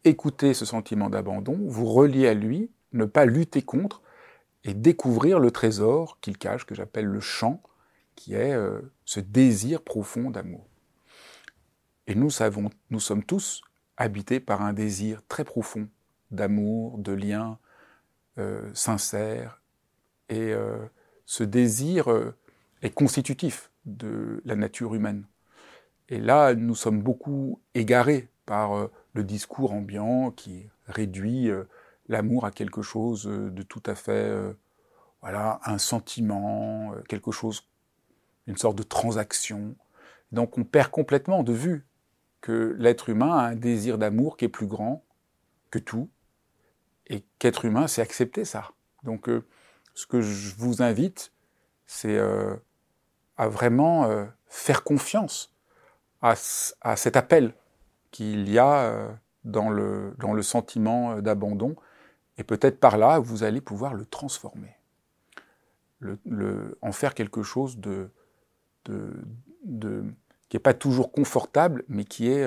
[0.03, 4.01] écouter ce sentiment d'abandon, vous relier à lui, ne pas lutter contre
[4.63, 7.61] et découvrir le trésor qu'il cache, que j'appelle le chant,
[8.15, 8.53] qui est
[9.05, 10.67] ce désir profond d'amour.
[12.07, 13.61] Et nous savons, nous sommes tous
[13.95, 15.87] habités par un désir très profond
[16.31, 17.59] d'amour, de lien
[18.39, 19.61] euh, sincère.
[20.29, 20.77] Et euh,
[21.25, 22.35] ce désir euh,
[22.81, 25.25] est constitutif de la nature humaine.
[26.09, 31.49] Et là, nous sommes beaucoup égarés par le discours ambiant qui réduit
[32.07, 34.33] l'amour à quelque chose de tout à fait,
[35.21, 37.69] voilà, un sentiment, quelque chose,
[38.47, 39.75] une sorte de transaction.
[40.31, 41.85] Donc on perd complètement de vue
[42.41, 45.03] que l'être humain a un désir d'amour qui est plus grand
[45.69, 46.09] que tout,
[47.07, 48.71] et qu'être humain, c'est accepter ça.
[49.03, 49.45] Donc, euh,
[49.93, 51.33] ce que je vous invite,
[51.85, 52.55] c'est euh,
[53.39, 55.55] à vraiment euh, faire confiance
[56.21, 56.35] à,
[56.81, 57.55] à, cet appel
[58.11, 59.09] qu'il y a
[59.45, 61.75] dans, le, dans le sentiment d'abandon,
[62.37, 64.75] et peut-être par là, vous allez pouvoir le transformer,
[65.99, 68.09] le, le, en faire quelque chose de,
[68.85, 69.13] de,
[69.63, 70.03] de
[70.49, 72.45] qui n'est pas toujours confortable, mais qui est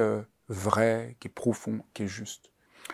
[0.48, 2.50] vrai, qui est profond, qui est juste.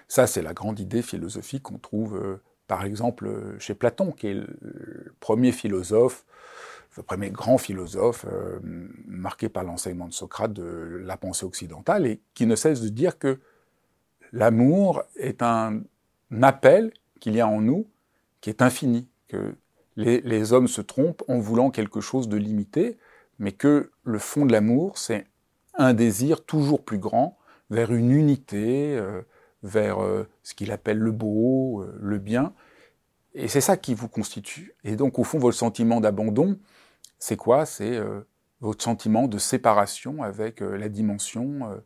[0.07, 4.35] Ça, c'est la grande idée philosophique qu'on trouve, euh, par exemple, chez Platon, qui est
[4.35, 6.25] le premier philosophe,
[6.99, 8.59] le premier grand philosophe euh,
[9.07, 13.19] marqué par l'enseignement de Socrate de la pensée occidentale, et qui ne cesse de dire
[13.21, 13.39] que
[14.33, 15.81] l'amour est un
[16.43, 17.87] appel qu'il y a en nous
[18.41, 19.55] qui est infini, que
[19.97, 22.99] les, hommes se trompent en voulant quelque chose de limité,
[23.39, 25.27] mais que le fond de l'amour, c'est
[25.75, 27.39] un désir toujours plus grand
[27.71, 29.23] vers une unité, euh,
[29.63, 32.53] vers euh, ce qu'il appelle le beau, euh, le bien.
[33.35, 34.75] Et c'est ça qui vous constitue.
[34.83, 36.59] Et donc, au fond, votre sentiment d'abandon,
[37.19, 37.67] c'est quoi?
[37.67, 38.21] C'est euh,
[38.61, 41.81] votre sentiment de séparation avec la dimension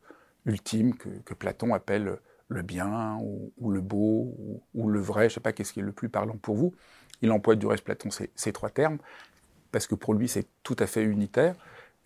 [0.46, 2.18] ultime que, Platon appelle
[2.48, 4.34] le bien, ou, le beau,
[4.74, 6.74] ou, le vrai, je ne sais pas qu'est-ce qui est le plus parlant pour vous.
[7.20, 8.98] Il emploie du reste, Platon, ces, trois termes,
[9.70, 11.54] parce que pour lui, c'est tout à fait unitaire.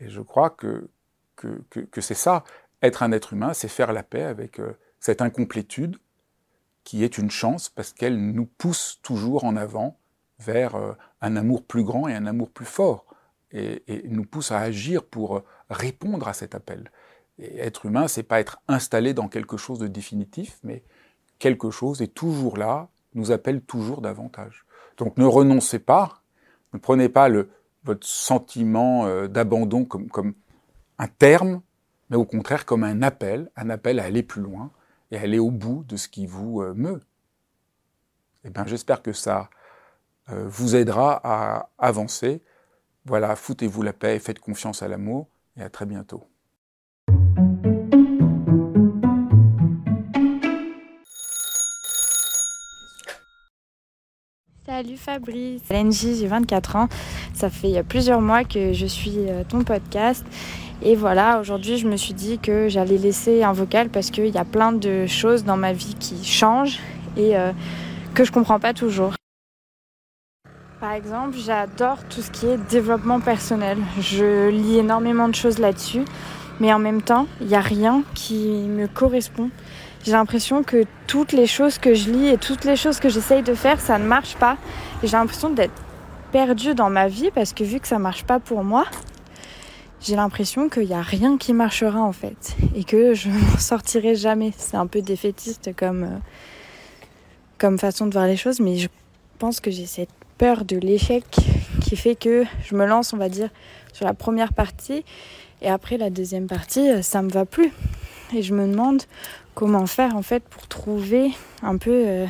[0.00, 0.88] Et je crois que,
[1.36, 2.42] que, c'est ça.
[2.82, 4.60] Être un être humain, c'est faire la paix avec
[4.98, 5.96] cette incomplétude
[6.86, 9.98] qui est une chance parce qu'elle nous pousse toujours en avant
[10.38, 13.05] vers euh, un amour plus grand et un amour plus fort,
[13.56, 16.90] et, nous pousse à agir pour répondre à cet appel.
[17.38, 20.82] Et être humain, c'est pas être installé dans quelque chose de définitif, mais
[21.38, 24.64] quelque chose est toujours là, nous appelle toujours davantage.
[24.96, 26.22] Donc ne renoncez pas,
[26.72, 27.28] ne prenez pas
[27.84, 30.34] votre sentiment euh, d'abandon comme, comme
[30.98, 31.62] un terme,
[32.10, 34.70] mais au contraire comme un appel, un appel à aller plus loin,
[35.10, 37.00] et aller au bout de ce qui vous euh, meut.
[38.44, 39.50] Eh bien, j'espère que ça
[40.30, 42.42] euh, vous aidera à avancer.
[43.06, 46.24] Voilà, foutez-vous la paix, faites confiance à l'amour, et à très bientôt.
[54.66, 56.88] Salut Fabrice, Lenji, j'ai 24 ans.
[57.32, 60.26] Ça fait plusieurs mois que je suis euh, ton podcast
[60.82, 64.38] et voilà, aujourd'hui, je me suis dit que j'allais laisser un vocal parce qu'il y
[64.38, 66.80] a plein de choses dans ma vie qui changent
[67.16, 67.52] et euh,
[68.14, 69.14] que je comprends pas toujours.
[70.80, 73.78] Par exemple, j'adore tout ce qui est développement personnel.
[73.98, 76.04] Je lis énormément de choses là-dessus,
[76.60, 79.48] mais en même temps, il n'y a rien qui me correspond.
[80.04, 83.42] J'ai l'impression que toutes les choses que je lis et toutes les choses que j'essaye
[83.42, 84.58] de faire, ça ne marche pas.
[85.02, 85.72] J'ai l'impression d'être
[86.30, 88.84] perdue dans ma vie parce que vu que ça marche pas pour moi,
[90.02, 94.14] j'ai l'impression qu'il n'y a rien qui marchera en fait et que je m'en sortirai
[94.14, 94.52] jamais.
[94.58, 96.18] C'est un peu défaitiste comme, euh,
[97.56, 98.88] comme façon de voir les choses, mais je
[99.38, 101.24] pense que cette peur de l'échec
[101.80, 103.50] qui fait que je me lance, on va dire,
[103.92, 105.04] sur la première partie
[105.62, 107.72] et après la deuxième partie, euh, ça me va plus.
[108.34, 109.02] Et je me demande
[109.54, 112.26] comment faire en fait pour trouver un peu euh,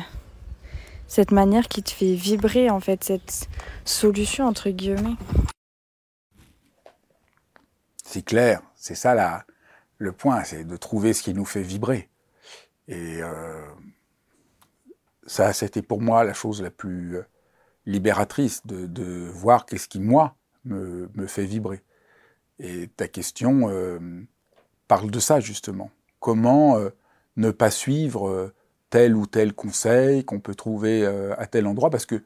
[1.07, 3.49] cette manière qui te fait vibrer en fait, cette
[3.83, 5.15] solution entre guillemets.
[8.17, 8.61] partie claire.
[8.75, 9.45] C'est ça là,
[9.97, 12.09] le point, c'est de trouver ce qui nous fait vibrer.
[12.87, 13.65] Et euh,
[15.25, 17.17] ça, c'était pour moi la chose la plus
[17.87, 21.81] libératrice, de, de voir qu'est-ce qui, moi, me, me, fait vibrer.
[22.59, 23.99] Et ta question euh,
[24.87, 25.89] parle de ça, justement.
[26.19, 26.89] Comment euh,
[27.37, 28.53] ne pas suivre euh,
[28.89, 32.23] tel ou tel conseil qu'on peut trouver à tel endroit, parce que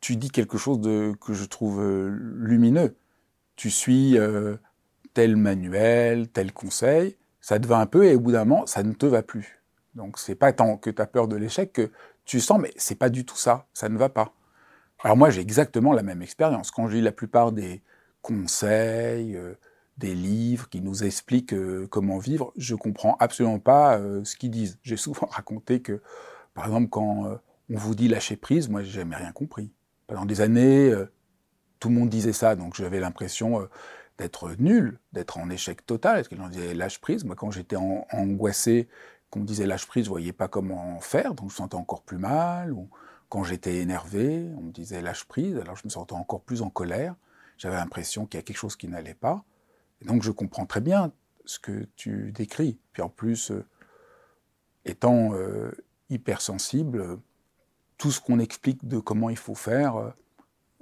[0.00, 2.94] tu dis quelque chose de, que je trouve lumineux.
[3.56, 4.18] Tu suis
[5.14, 8.82] tel manuel, tel conseil, ça te va un peu et au bout d'un moment, ça
[8.82, 9.62] ne te va plus.
[9.94, 11.90] Donc c'est pas tant que tu as peur de l'échec que
[12.26, 14.34] tu sens, mais c'est pas du tout ça, ça ne va pas.
[15.00, 16.70] Alors moi, j'ai exactement la même expérience.
[16.70, 17.82] Quand je lis la plupart des
[18.22, 19.54] conseils, euh,
[19.96, 24.50] des livres qui nous expliquent euh, comment vivre, je comprends absolument pas euh, ce qu'ils
[24.50, 24.78] disent.
[24.82, 26.02] J'ai souvent raconté que,
[26.54, 27.38] par exemple, quand
[27.70, 29.70] on vous dit lâcher prise, moi, j'ai jamais rien compris.
[30.08, 30.92] Pendant des années,
[31.80, 33.68] tout le monde disait ça, donc j'avais l'impression
[34.16, 36.16] d'être nul, d'être en échec total.
[36.16, 37.24] Parce que l'on disait lâche prise.
[37.24, 38.88] Moi, quand j'étais angoissé,
[39.30, 42.02] qu'on me disait lâche prise, je voyais pas comment faire, donc je me sentais encore
[42.02, 42.74] plus mal.
[43.28, 46.70] Quand j'étais énervé, on me disait lâche prise, alors je me sentais encore plus en
[46.70, 47.14] colère.
[47.58, 49.44] J'avais l'impression qu'il y a quelque chose qui n'allait pas.
[50.00, 51.12] Et donc je comprends très bien
[51.44, 52.78] ce que tu décris.
[52.92, 53.66] Puis en plus, euh,
[54.84, 55.72] étant euh,
[56.08, 57.18] hypersensible,
[57.98, 60.10] tout ce qu'on explique de comment il faut faire, euh,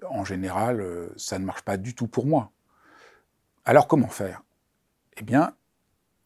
[0.08, 2.52] en général, ça ne marche pas du tout pour moi.
[3.64, 4.42] Alors comment faire?
[5.16, 5.56] Eh bien,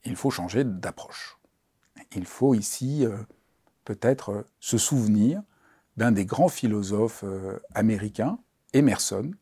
[0.05, 1.39] il faut changer d'approche.
[2.13, 3.07] Il faut ici
[3.85, 5.43] peut-être se souvenir
[6.01, 8.39] d'un des grands philosophes euh, américains,
[8.73, 9.33] Emerson,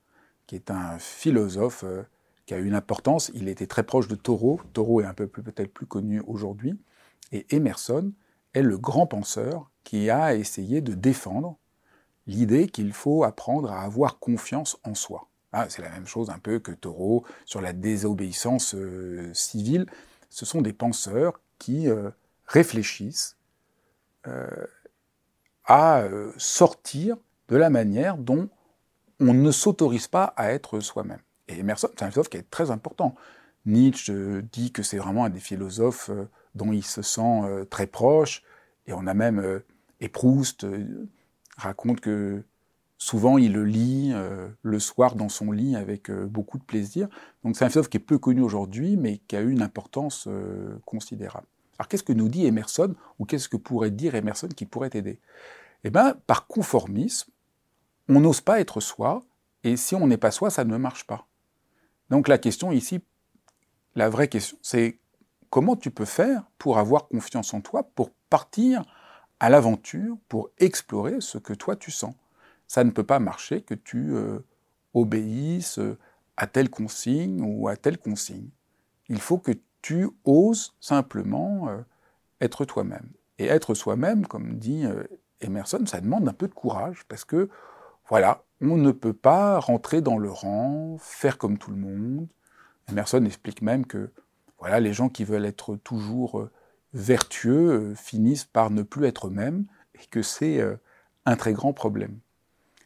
[0.49, 2.03] qui est un philosophe euh,
[2.47, 3.31] qui a une importance.
[3.33, 4.61] Il était très proche de Thoreau.
[4.73, 6.77] Thoreau est un peu peut-être plus connu aujourd'hui.
[7.31, 8.11] Et Emerson
[8.55, 11.57] est le grand penseur qui a essayé de défendre
[12.27, 15.29] l'idée qu'il faut apprendre à avoir confiance en soi.
[15.53, 19.87] Ah, c'est la même chose un peu que Thoreau sur la désobéissance euh, civile.
[20.29, 21.87] Ce sont des penseurs qui
[22.47, 23.37] réfléchissent
[25.69, 27.17] à euh, sortir
[27.49, 28.49] de la manière dont
[29.21, 31.21] on ne s'autorise pas à être soi-même.
[31.47, 33.15] Et Emerson, c'est un philosophe qui est très important.
[33.67, 37.87] Nietzsche euh, dit que c'est vraiment un des philosophes euh, dont il se sent très
[37.87, 38.43] proche,
[38.87, 39.63] et on a même,
[40.01, 40.67] et Proust
[41.57, 42.43] raconte que
[42.97, 44.13] souvent il le lit
[44.63, 47.07] le soir dans son lit avec beaucoup de plaisir.
[47.45, 50.29] Donc c'est un philosophe qui est peu connu aujourd'hui, mais qui a eu une importance
[50.85, 51.47] considérable.
[51.79, 55.21] Alors qu'est-ce que nous dit Emerson, ou qu'est-ce que pourrait dire Emerson qui pourrait t'aider?
[55.85, 57.31] Eh bien, par conformisme,
[58.09, 59.23] on n'ose pas être soi,
[59.65, 61.27] et si on n'est pas soi, ça ne marche pas.
[62.11, 63.01] Donc la question ici,
[63.95, 64.99] la vraie question, c'est
[65.51, 68.85] comment tu peux faire pour avoir confiance en toi, pour partir
[69.41, 72.15] à l'aventure, pour explorer ce que toi tu sens.
[72.67, 74.41] Ça ne peut pas marcher que tu euh,
[74.95, 75.81] obéisses
[76.37, 78.49] à telle consigne ou à telle consigne.
[79.09, 81.81] Il faut que tu oses simplement euh,
[82.41, 83.11] être toi-même.
[83.39, 85.05] Et être soi-même, comme dit euh,
[85.41, 87.49] Emerson, ça demande un peu de courage, parce que,
[88.09, 92.27] voilà, on ne peut pas rentrer dans le rang, faire comme tout le monde.
[92.89, 94.11] Emerson explique même que,
[94.59, 96.51] voilà, les gens qui veulent être toujours euh,
[96.93, 100.77] vertueux euh, finissent par ne plus être eux-mêmes, et que c'est euh,
[101.27, 102.19] un très grand problème.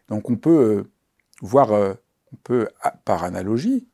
[0.08, 0.90] Donc on peut
[1.40, 2.68] voir, on peut,
[3.04, 3.86] par analogie,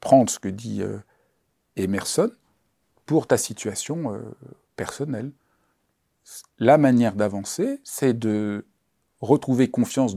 [0.00, 0.82] prendre ce que dit
[1.76, 2.30] Emerson
[3.06, 4.20] pour ta situation
[4.76, 5.30] personnelle.
[6.58, 8.66] La manière d'avancer, c'est de
[9.20, 10.14] retrouver confiance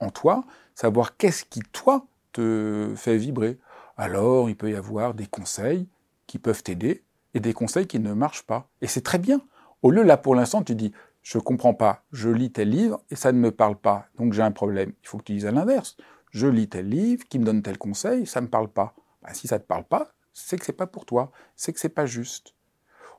[0.00, 0.44] en toi,
[0.74, 3.58] savoir qu'est-ce qui, toi, te fait vibrer.
[3.96, 5.88] Alors, il peut y avoir des conseils
[6.26, 8.68] qui peuvent t'aider et des conseils qui ne marchent pas.
[8.80, 9.40] Et c'est très bien.
[9.82, 10.92] Au lieu, là, pour l'instant, tu dis,
[11.22, 14.42] je comprends pas, je lis tel livre et ça ne me parle pas, donc j'ai
[14.42, 14.92] un problème.
[15.02, 15.96] Il faut que tu dises à l'inverse.
[16.30, 18.94] Je lis tel livre qui me donne tel conseil, ça me parle pas.
[19.22, 21.88] Ben, si ça te parle pas, c'est que c'est pas pour toi, c'est que c'est
[21.88, 22.54] pas juste.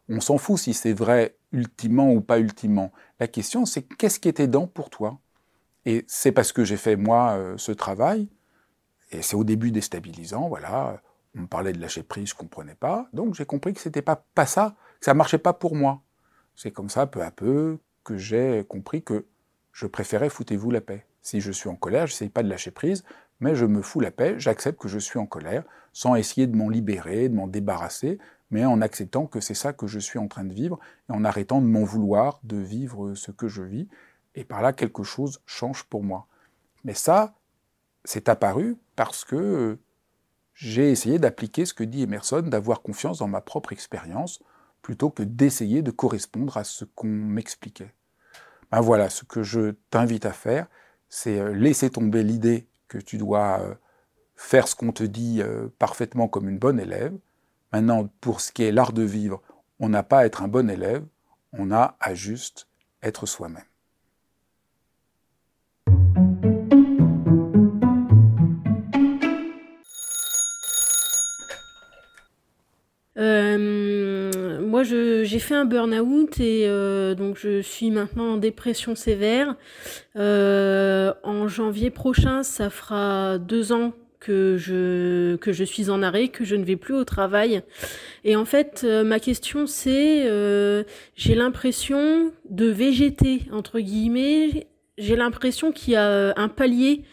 [0.09, 2.91] On s'en fout si c'est vrai ultimement ou pas ultimement.
[3.19, 5.19] La question, c'est qu'est-ce qui est aidant pour toi?
[5.85, 8.29] Et c'est parce que j'ai fait, moi, euh, ce travail,
[9.11, 11.01] et c'est au début déstabilisant, voilà,
[11.35, 14.25] on me parlait de lâcher prise, je comprenais pas, donc j'ai compris que c'était pas,
[14.33, 16.01] pas ça, que ça marchait pas pour moi.
[16.55, 19.25] C'est comme ça, peu à peu, que j'ai compris que
[19.71, 21.05] je préférais foutez-vous la paix.
[21.21, 23.03] Si je suis en colère, je n'essaye pas de lâcher prise,
[23.39, 26.55] mais je me fous la paix, j'accepte que je suis en colère, sans essayer de
[26.55, 28.17] m'en libérer, de m'en débarrasser,
[28.51, 31.25] mais en acceptant que c'est ça que je suis en train de vivre, et en
[31.25, 33.87] arrêtant de m'en vouloir de vivre ce que je vis,
[34.35, 36.27] et par là quelque chose change pour moi.
[36.83, 37.33] Mais ça,
[38.03, 39.79] c'est apparu parce que
[40.53, 44.41] j'ai essayé d'appliquer ce que dit Emerson, d'avoir confiance dans ma propre expérience,
[44.81, 47.93] plutôt que d'essayer de correspondre à ce qu'on m'expliquait.
[48.71, 50.67] Ben voilà, ce que je t'invite à faire,
[51.09, 53.77] c'est laisser tomber l'idée que tu dois
[54.35, 57.13] faire ce qu'on te dit euh, parfaitement comme une bonne élève.
[57.71, 59.41] Maintenant, pour ce qui est l'art de vivre,
[59.79, 61.03] on n'a pas à être un bon élève,
[61.53, 62.67] on a à juste
[63.01, 63.63] être soi-même.
[73.17, 74.14] Euh,
[74.75, 79.55] moi, j'ai fait un burn-out et euh, donc je suis maintenant en dépression sévère.
[80.17, 86.27] Euh, en janvier prochain, ça fera deux ans que je que je suis en arrêt,
[86.27, 87.61] que je ne vais plus au travail.
[88.25, 90.23] Et en fait, ma question c'est,
[91.15, 94.67] j'ai l'impression de végéter entre guillemets.
[94.97, 97.03] J'ai l'impression qu'il y a un palier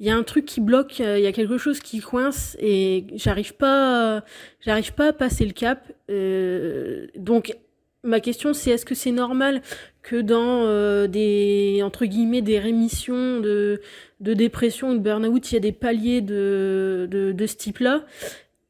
[0.00, 3.04] il y a un truc qui bloque, il y a quelque chose qui coince et
[3.14, 4.24] j'arrive pas,
[4.60, 5.92] j'arrive pas à passer le cap.
[6.10, 7.54] Euh, donc
[8.02, 9.60] ma question c'est est-ce que c'est normal
[10.02, 13.80] que dans euh, des entre guillemets des rémissions de,
[14.20, 18.04] de dépression ou de burn-out, il y a des paliers de, de, ce type-là?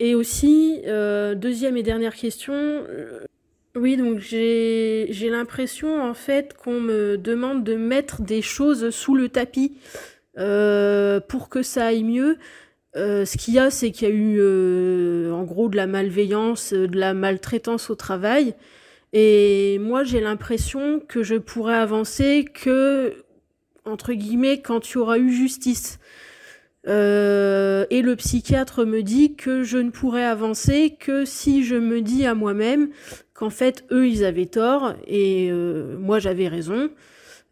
[0.01, 3.21] Et aussi, euh, deuxième et dernière question, euh,
[3.77, 9.29] oui, donc j'ai l'impression en fait qu'on me demande de mettre des choses sous le
[9.29, 9.77] tapis.
[10.39, 12.39] Euh, pour que ça aille mieux,
[12.97, 15.87] euh, ce qu'il y a, c'est qu'il y a eu euh, en gros de la
[15.87, 18.55] malveillance, de la maltraitance au travail.
[19.13, 23.25] Et moi, j'ai l'impression que je pourrais avancer que,
[23.85, 25.99] entre guillemets, quand il y aura eu justice.
[26.87, 32.25] et le psychiatre me dit que je ne pourrais avancer que si je me dis
[32.27, 32.91] à moi-même
[33.35, 35.51] qu'en fait, eux, ils avaient tort et
[35.99, 36.91] moi, j'avais raison.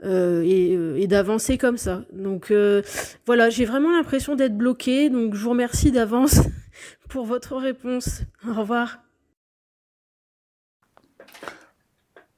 [0.05, 2.03] Euh, euh, et, d'avancer comme ça.
[2.13, 2.83] Donc euh,
[3.27, 5.11] voilà, j'ai vraiment l'impression d'être bloquée.
[5.11, 6.41] Donc je vous remercie d'avance
[7.09, 8.23] pour votre réponse.
[8.49, 8.99] Au revoir.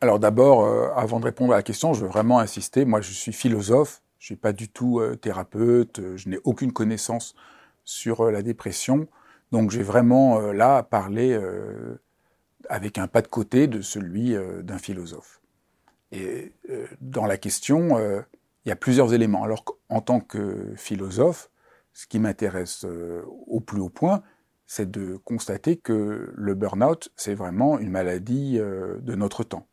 [0.01, 2.87] Alors d'abord, avant de répondre à la question, je veux vraiment insister.
[2.87, 4.03] Moi, je suis philosophe.
[4.19, 6.01] Je suis pas du tout thérapeute.
[6.17, 7.35] Je n'ai aucune connaissance
[7.85, 9.09] sur la dépression.
[9.53, 11.39] Donc j'ai vraiment là parlé
[12.71, 15.40] avec un pas de côté de celui d'un philosophe.
[16.13, 18.21] Et euh, dans la question, euh,
[18.65, 19.45] il y a plusieurs éléments.
[19.45, 21.51] Alors qu'en tant que philosophe,
[21.93, 24.23] ce qui m'intéresse euh, au plus haut point,
[24.67, 29.67] c'est de constater que le burn-out, c'est vraiment une maladie de notre temps.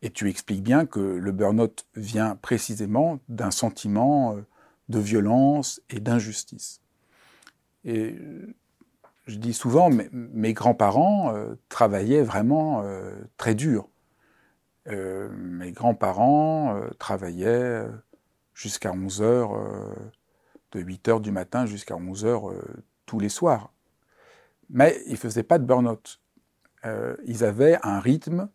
[0.00, 4.34] Et tu expliques bien que le burn-out vient précisément d'un sentiment
[4.88, 6.80] de violence et d'injustice.
[7.84, 8.16] Et
[9.26, 11.34] je dis souvent, mes, grands-parents
[11.68, 12.82] travaillaient vraiment
[13.36, 13.90] très dur.
[14.88, 17.88] Euh, mes grands-parents euh, travaillaient euh,
[18.52, 19.50] jusqu'à 11 heures,
[20.72, 22.52] de 8 heures du matin jusqu'à 11 heures
[23.06, 23.72] tous les soirs.
[24.70, 26.20] Mais ils ne faisaient pas de burn-out.
[27.26, 28.48] ils avaient un rythme,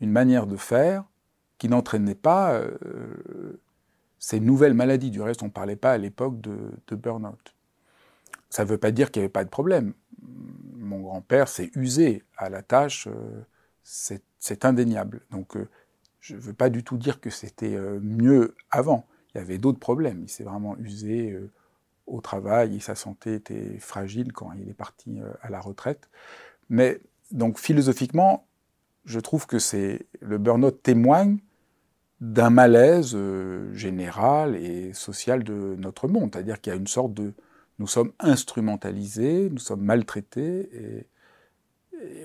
[0.00, 1.04] une manière de faire
[1.56, 2.60] qui n'entraînait pas
[4.18, 5.10] ces nouvelles maladies.
[5.10, 6.56] Du reste, on ne parlait pas à l'époque de,
[6.86, 7.54] de burn-out.
[8.50, 9.94] Ça ne veut pas dire qu'il n'y avait pas de problème.
[10.74, 13.08] Mon grand-père s'est usé à la tâche,
[13.90, 15.22] c'est indéniable.
[15.30, 15.68] Donc euh,
[16.20, 19.06] je ne veux pas du tout dire que c'était euh, mieux avant.
[19.34, 20.22] Il y avait d'autres problèmes.
[20.22, 21.50] Il s'est vraiment usé euh,
[22.06, 26.08] au travail et sa santé était fragile quand il est parti à la retraite.
[26.68, 27.00] Mais
[27.30, 28.46] donc philosophiquement,
[29.04, 31.38] je trouve que c'est le burn-out témoigne
[32.20, 33.16] d'un malaise
[33.72, 36.30] général et social de notre monde.
[36.32, 37.32] C'est-à-dire qu'il y a une sorte de...
[37.78, 41.06] Nous sommes instrumentalisés, nous sommes maltraités,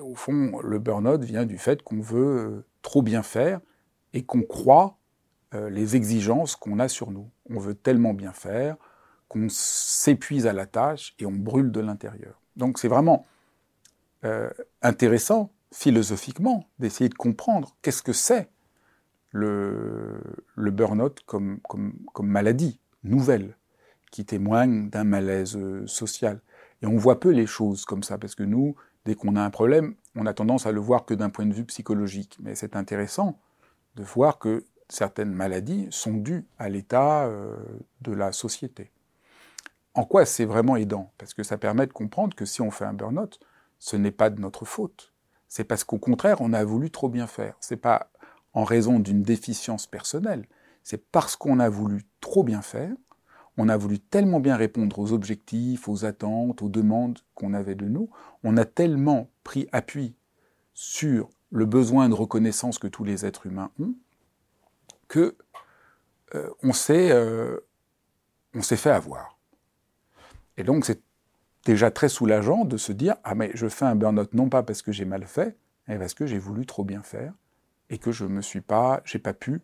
[0.01, 3.59] au fond, le burn-out vient du fait qu'on veut euh, trop bien faire
[4.13, 4.97] et qu'on croit
[5.53, 7.29] euh, les exigences qu'on a sur nous.
[7.49, 8.77] On veut tellement bien faire
[9.27, 12.39] qu'on s'épuise à la tâche et on brûle de l'intérieur.
[12.55, 13.25] Donc c'est vraiment
[14.23, 14.49] euh,
[14.81, 18.49] intéressant philosophiquement d'essayer de comprendre qu'est-ce que c'est
[19.31, 20.21] le,
[20.55, 21.59] burn-out comme,
[22.19, 23.57] maladie nouvelle
[24.09, 26.39] qui témoigne d'un malaise social.
[26.81, 29.49] Et on voit peu les choses comme ça, parce que nous, dès qu'on a un
[29.49, 32.37] problème, on a tendance à le voir que d'un point de vue psychologique.
[32.41, 33.39] Mais c'est intéressant
[33.95, 37.55] de voir que certaines maladies sont dues à l'état euh,
[38.01, 38.91] de la société.
[39.93, 41.11] En quoi c'est vraiment aidant?
[41.17, 43.39] Parce que ça permet de comprendre que si on fait un burn-out,
[43.79, 45.13] ce n'est pas de notre faute.
[45.47, 47.55] C'est parce qu'au contraire, on a voulu trop bien faire.
[47.61, 48.09] C'est pas
[48.53, 50.47] en raison d'une déficience personnelle.
[50.83, 52.93] C'est parce qu'on a voulu trop bien faire
[53.57, 57.85] on a voulu tellement bien répondre aux objectifs, aux attentes, aux demandes qu'on avait de
[57.85, 58.09] nous,
[58.43, 60.15] on a tellement pris appui
[60.73, 63.95] sur le besoin de reconnaissance que tous les êtres humains ont,
[65.07, 65.35] que
[66.33, 67.59] euh, on s'est euh,
[68.53, 69.37] on s'est fait avoir.
[70.57, 71.01] Et donc c'est
[71.63, 74.81] déjà très soulageant de se dire ah mais je fais un burn-out non pas parce
[74.81, 77.33] que j'ai mal fait, mais parce que j'ai voulu trop bien faire
[77.89, 79.61] et que je me suis pas j'ai pas pu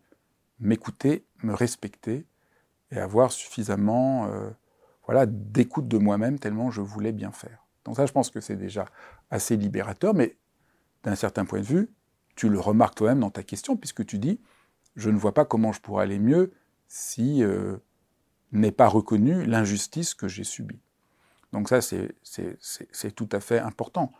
[0.59, 2.25] m'écouter, me respecter
[2.91, 4.49] et avoir suffisamment euh,
[5.05, 7.65] voilà, d'écoute de moi-même tellement je voulais bien faire.
[7.85, 8.85] Donc ça, je pense que c'est déjà
[9.29, 10.37] assez libérateur, mais
[11.03, 11.89] d'un certain point de vue,
[12.35, 14.39] tu le remarques toi-même dans ta question, puisque tu dis,
[14.95, 16.53] je ne vois pas comment je pourrais aller mieux
[16.87, 17.77] si euh,
[18.51, 20.79] n'est pas reconnu l'injustice que j'ai subie.
[21.53, 24.11] Donc ça, c'est tout à fait important.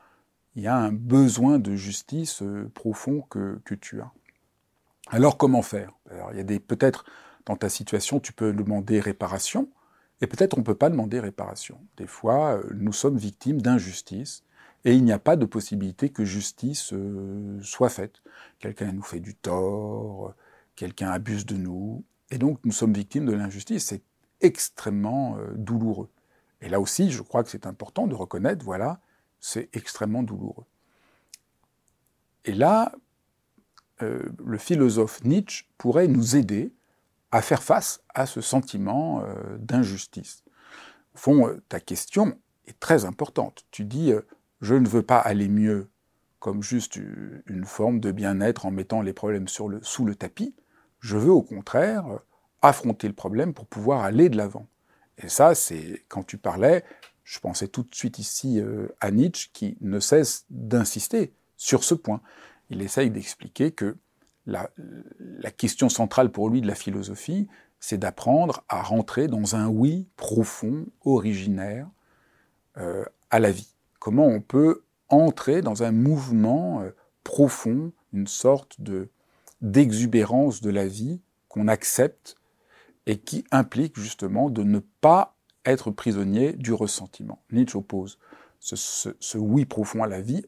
[0.56, 4.12] Il y a un besoin de justice euh, profond que, tu as.
[5.08, 5.94] Alors comment faire?
[6.34, 7.06] Il y a peut-être
[7.46, 9.70] dans ta situation, tu peux demander réparation,
[10.22, 11.80] et peut-être on ne peut pas demander réparation.
[11.98, 14.44] Des fois, euh, nous sommes victimes d'injustice,
[14.86, 18.22] et il n'y a pas de possibilité que justice euh, soit faite.
[18.60, 20.34] Quelqu'un nous fait du tort,
[20.76, 23.86] quelqu'un abuse de nous, et donc nous sommes victimes de l'injustice.
[23.86, 24.04] C'est
[24.42, 26.10] extrêmement euh, douloureux.
[26.62, 29.00] Et là aussi, je crois que c'est important de reconnaître, voilà,
[29.40, 30.66] c'est extrêmement douloureux.
[32.46, 32.92] Et là,
[34.00, 36.74] le philosophe Nietzsche pourrait nous aider
[37.32, 40.44] à faire face à ce sentiment euh, d'injustice.
[41.16, 43.66] Au fond, ta question est très importante.
[43.72, 44.14] Tu dis,
[44.62, 45.90] je ne veux pas aller mieux
[46.40, 49.68] comme juste une forme de bien-être en mettant les problèmes sous
[50.06, 50.56] le tapis.
[51.00, 52.06] Je veux au contraire
[52.62, 54.68] affronter le problème pour pouvoir aller de l'avant.
[55.18, 56.84] Et ça, c'est quand tu parlais,
[57.24, 61.94] je pensais tout de suite ici euh, à Nietzsche qui ne cesse d'insister sur ce
[61.94, 62.22] point.
[62.70, 63.98] Il essaye d'expliquer que
[64.46, 64.70] la,
[65.58, 67.48] question centrale pour lui de la philosophie,
[67.80, 71.88] c'est d'apprendre à rentrer dans un oui profond, originaire
[72.78, 73.74] euh, à la vie.
[74.00, 76.92] Comment on peut entrer dans un mouvement euh,
[77.24, 79.10] profond, une sorte de
[79.62, 82.36] d'exubérance de la vie qu'on accepte
[83.06, 85.36] et qui implique justement de ne pas
[85.66, 87.44] être prisonnier du ressentiment.
[87.52, 88.18] Nietzsche oppose
[88.60, 90.44] ce, oui profond à la vie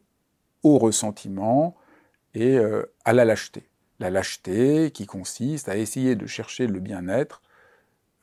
[0.64, 1.76] au ressentiment
[2.34, 3.70] et euh, à la lâcheté.
[4.00, 7.42] La lâcheté qui consiste à essayer de chercher le bien-être,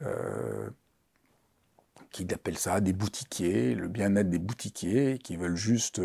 [0.03, 0.69] euh,
[2.11, 6.03] qu'il appelle ça des boutiquiers, le bien-être des boutiquiers qui veulent juste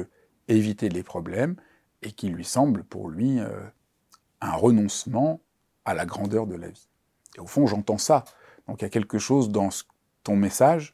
[0.47, 1.55] éviter les problèmes
[2.01, 3.49] et qui lui semble pour lui euh,
[4.41, 5.41] un renoncement
[5.86, 6.88] à la grandeur de la vie.
[7.36, 8.24] Et au fond, j'entends ça.
[8.68, 9.70] Donc il y a quelque chose dans
[10.24, 10.93] ton message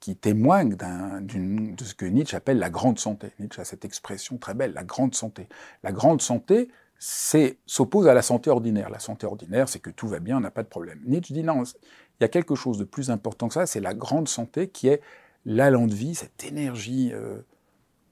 [0.00, 3.32] qui témoigne de ce que Nietzsche appelle la grande santé.
[3.40, 5.48] Nietzsche a cette expression très belle, la grande santé.
[5.82, 6.68] La grande santé
[6.98, 8.90] s'oppose à la santé ordinaire.
[8.90, 11.00] La santé ordinaire, c'est que tout va bien, on n'a pas de problème.
[11.06, 13.94] Nietzsche dit non, il y a quelque chose de plus important que ça, c'est la
[13.94, 15.00] grande santé qui est
[15.44, 17.38] l'allant de vie, cette énergie, euh,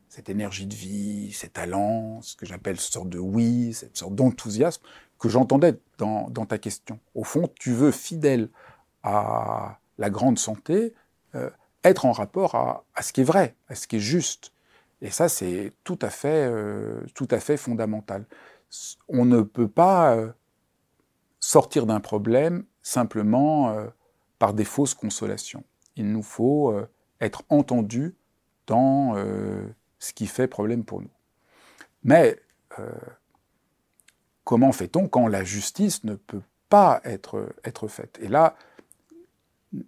[0.09, 4.15] cette énergie de vie, ces talents, ce que j'appelle cette sorte de oui, cette sorte
[4.15, 4.83] d'enthousiasme
[5.19, 6.99] que j'entendais dans, ta question.
[7.15, 8.49] Au fond, tu veux, fidèle
[9.03, 10.95] à la grande santé,
[11.35, 11.51] euh,
[11.85, 14.53] être en rapport à, ce qui est vrai, à ce qui est juste.
[15.03, 18.27] Et ça, c'est tout, à fait, euh, tout à fait fondamental.
[19.09, 20.33] On ne peut pas euh,
[21.41, 23.77] sortir d'un problème simplement
[24.39, 25.65] par des fausses consolations.
[25.97, 26.73] Il nous faut
[27.21, 28.15] être entendus
[28.69, 29.17] dans
[29.99, 31.11] ce qui fait problème pour nous.
[32.05, 32.41] Mais
[34.45, 38.21] comment fait-on quand la justice ne peut pas être, être faite?
[38.23, 38.55] Et là,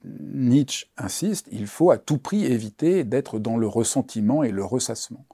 [0.05, 5.25] Nietzsche insiste, il faut à tout prix éviter d'être dans le ressentiment et le ressassement.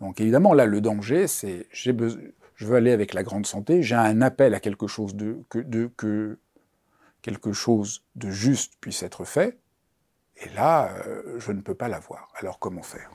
[0.00, 1.66] Donc évidemment, là, le danger, c'est
[2.54, 6.38] je veux aller avec la grande santé, j'ai un appel à quelque chose de, que,
[7.22, 9.58] quelque chose de juste puisse être fait,
[10.36, 12.28] et là, euh, je ne peux pas l'avoir.
[12.34, 13.10] Alors comment faire?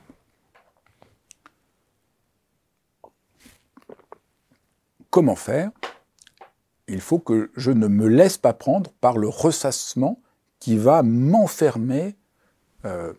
[5.10, 5.72] Comment faire?
[6.88, 10.22] Il faut que je ne me laisse pas prendre par le ressassement
[10.60, 12.16] qui va m'enfermer,
[12.86, 13.14] euh,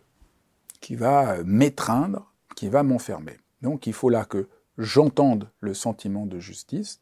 [0.79, 3.37] qui va m'étreindre, qui va m'enfermer.
[3.61, 7.01] Donc il faut là que j'entende le sentiment de justice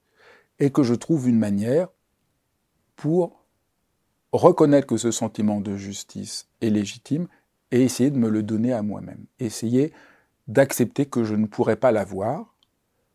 [0.59, 1.88] et que je trouve une manière
[2.95, 3.45] pour
[4.32, 7.28] reconnaître que ce sentiment de justice est légitime
[7.72, 9.26] et essayer de me le donner à moi-même.
[9.39, 9.93] Essayer
[10.47, 12.55] d'accepter que je ne pourrais pas l'avoir,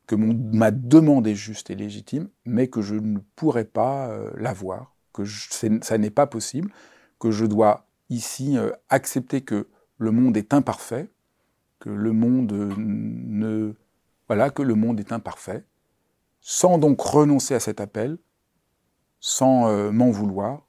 [0.07, 4.95] que ma demande est juste et légitime, mais que je ne pourrais pas euh, l'avoir,
[5.13, 6.71] que ça n'est pas possible,
[7.19, 11.11] que je dois ici euh, accepter que le monde est imparfait,
[11.79, 13.75] que le monde ne
[14.29, 15.65] voilà que le monde est imparfait,
[16.41, 18.19] sans donc renoncer à cet appel,
[19.21, 20.67] sans euh, m'en vouloir,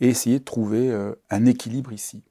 [0.00, 0.92] et essayer de trouver
[1.30, 2.24] un équilibre ici.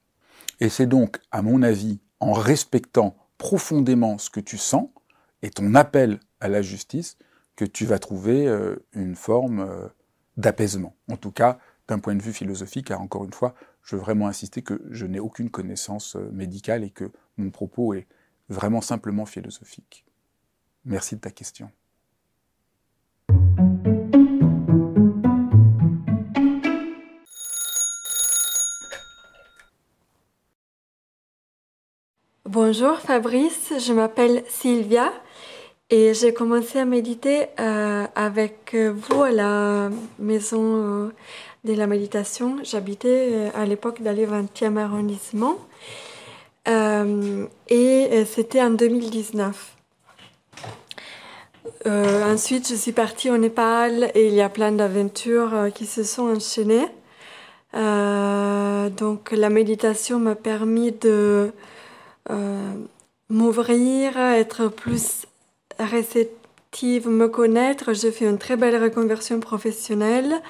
[0.60, 4.90] Et c'est donc, à mon avis, en respectant profondément ce que tu sens,
[5.44, 7.18] et ton appel à la justice
[7.56, 9.88] que tu vas trouver euh, une forme euh,
[10.38, 10.96] d'apaisement.
[11.12, 13.54] En tout cas, d'un point de vue philosophique, car encore une fois,
[13.84, 17.94] je veux vraiment insister que je n'ai aucune connaissance euh, médicale et que mon propos
[17.94, 18.08] est
[18.50, 20.06] vraiment simplement philosophique.
[20.86, 21.70] Merci de ta question.
[32.46, 35.12] Bonjour Fabrice, je m'appelle Sylvia
[35.90, 41.14] et j'ai commencé à méditer euh, avec vous à la maison euh,
[41.64, 42.58] de la méditation.
[42.64, 45.58] J'habitais euh, à l'époque dans le 20e arrondissement
[46.68, 49.76] et c'était en 2019.
[51.86, 56.24] Ensuite, je suis partie au Népal et il y a plein d'aventures qui se sont
[56.24, 56.88] enchaînées.
[57.74, 61.52] donc la méditation m'a permis de
[63.30, 65.26] m'ouvrir, être plus
[65.80, 67.94] réceptive, me connaître.
[67.94, 70.42] J'ai fait une très belle reconversion professionnelle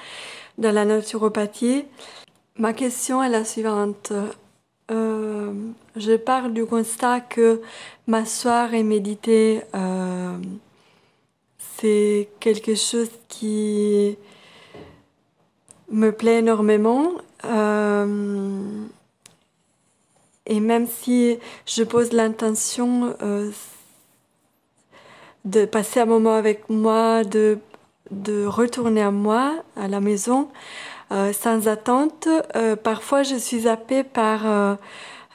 [0.58, 1.84] dans la naturopathie.
[2.58, 4.12] Ma question est la suivante.
[4.90, 5.52] Euh,
[5.96, 7.60] je parle du constat que
[8.06, 10.36] m'asseoir et méditer, euh,
[11.78, 14.16] c'est quelque chose qui
[15.90, 17.12] me plaît énormément.
[17.44, 18.84] Euh,
[20.46, 23.14] et même si je pose l'intention
[25.44, 27.58] de passer un moment avec moi, de,
[28.46, 30.48] retourner à moi, à la maison,
[31.12, 32.28] euh, sans attente.
[32.56, 34.46] Euh, parfois, je suis zappée par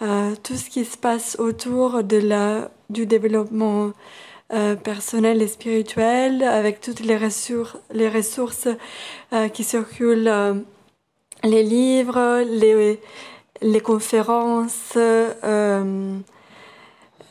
[0.02, 3.92] euh, tout ce qui se passe autour du développement
[4.84, 8.68] personnel et spirituel, avec toutes les ressources, les ressources
[9.54, 10.64] qui circulent,
[11.44, 13.00] les livres, les,
[13.62, 14.98] les conférences.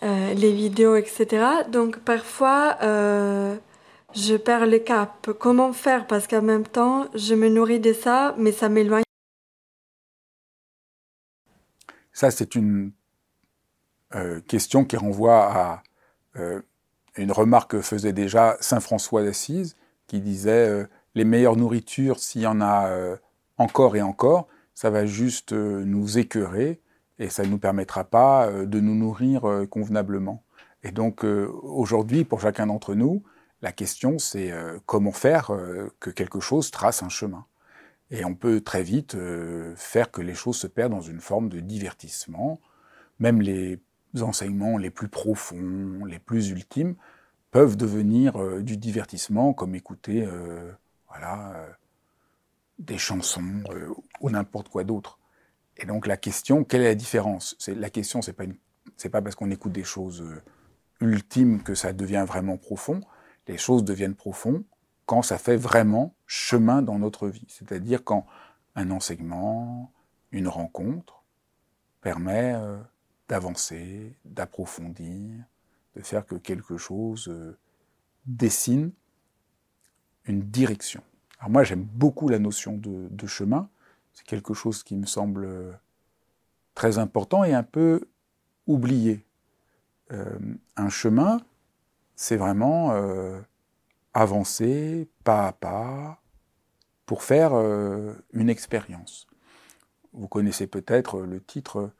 [0.02, 1.44] Euh, les vidéos, etc.
[1.70, 3.56] Donc parfois, euh,
[4.14, 5.30] je perds le cap.
[5.40, 6.06] Comment faire?
[6.06, 9.02] Parce qu'en même temps, je me nourris de ça, mais ça m'éloigne.
[12.12, 12.92] Ça, c'est une
[14.14, 15.82] euh, question qui renvoie à
[17.22, 22.46] une remarque que faisait déjà Saint François d'Assise, qui disait les meilleures nourritures, s'il y
[22.46, 22.90] en a
[23.58, 26.80] encore et encore, ça va juste nous écœurer
[27.18, 30.42] et ça ne nous permettra pas euh, de nous nourrir euh, convenablement.
[30.82, 33.22] Et donc euh, aujourd'hui, pour chacun d'entre nous,
[33.60, 34.52] la question c'est
[34.86, 35.50] comment faire
[35.98, 37.44] que quelque chose trace un chemin.
[38.12, 39.16] Et on peut très vite
[39.74, 42.60] faire que les choses se perdent dans une forme de divertissement.
[43.18, 43.80] Même les
[44.16, 46.94] enseignements les plus profonds, les plus ultimes,
[47.50, 50.26] peuvent devenir du divertissement, comme écouter
[51.08, 51.66] voilà,
[52.78, 53.62] des chansons
[54.20, 55.18] ou n'importe quoi d'autre.
[55.78, 57.56] Et donc la question, quelle est la différence?
[57.58, 58.44] C'est la question, c'est pas
[59.10, 60.42] pas parce qu'on écoute des choses euh,
[61.00, 63.00] ultimes que ça devient vraiment profond.
[63.46, 64.64] Les choses deviennent profondes
[65.06, 67.46] quand ça fait vraiment chemin dans notre vie.
[67.48, 68.26] C'est-à-dire quand
[68.74, 69.92] un enseignement,
[70.32, 71.22] une rencontre
[72.00, 72.76] permet euh,
[73.28, 75.44] d'avancer, d'approfondir,
[75.96, 77.56] de faire que quelque chose euh,
[78.26, 78.92] dessine
[80.24, 81.02] une direction.
[81.38, 83.68] Alors moi j'aime beaucoup la notion de chemin
[84.18, 85.72] c'est quelque chose qui me semble euh,
[86.74, 88.08] très important et un peu
[88.66, 89.24] oublié.
[90.10, 90.36] Euh,
[90.76, 91.40] un chemin,
[92.16, 92.92] c'est vraiment
[94.12, 96.20] avancer pas à pas
[97.06, 97.52] pour faire
[98.32, 99.28] une expérience.
[100.12, 101.92] Vous connaissez peut-être le titre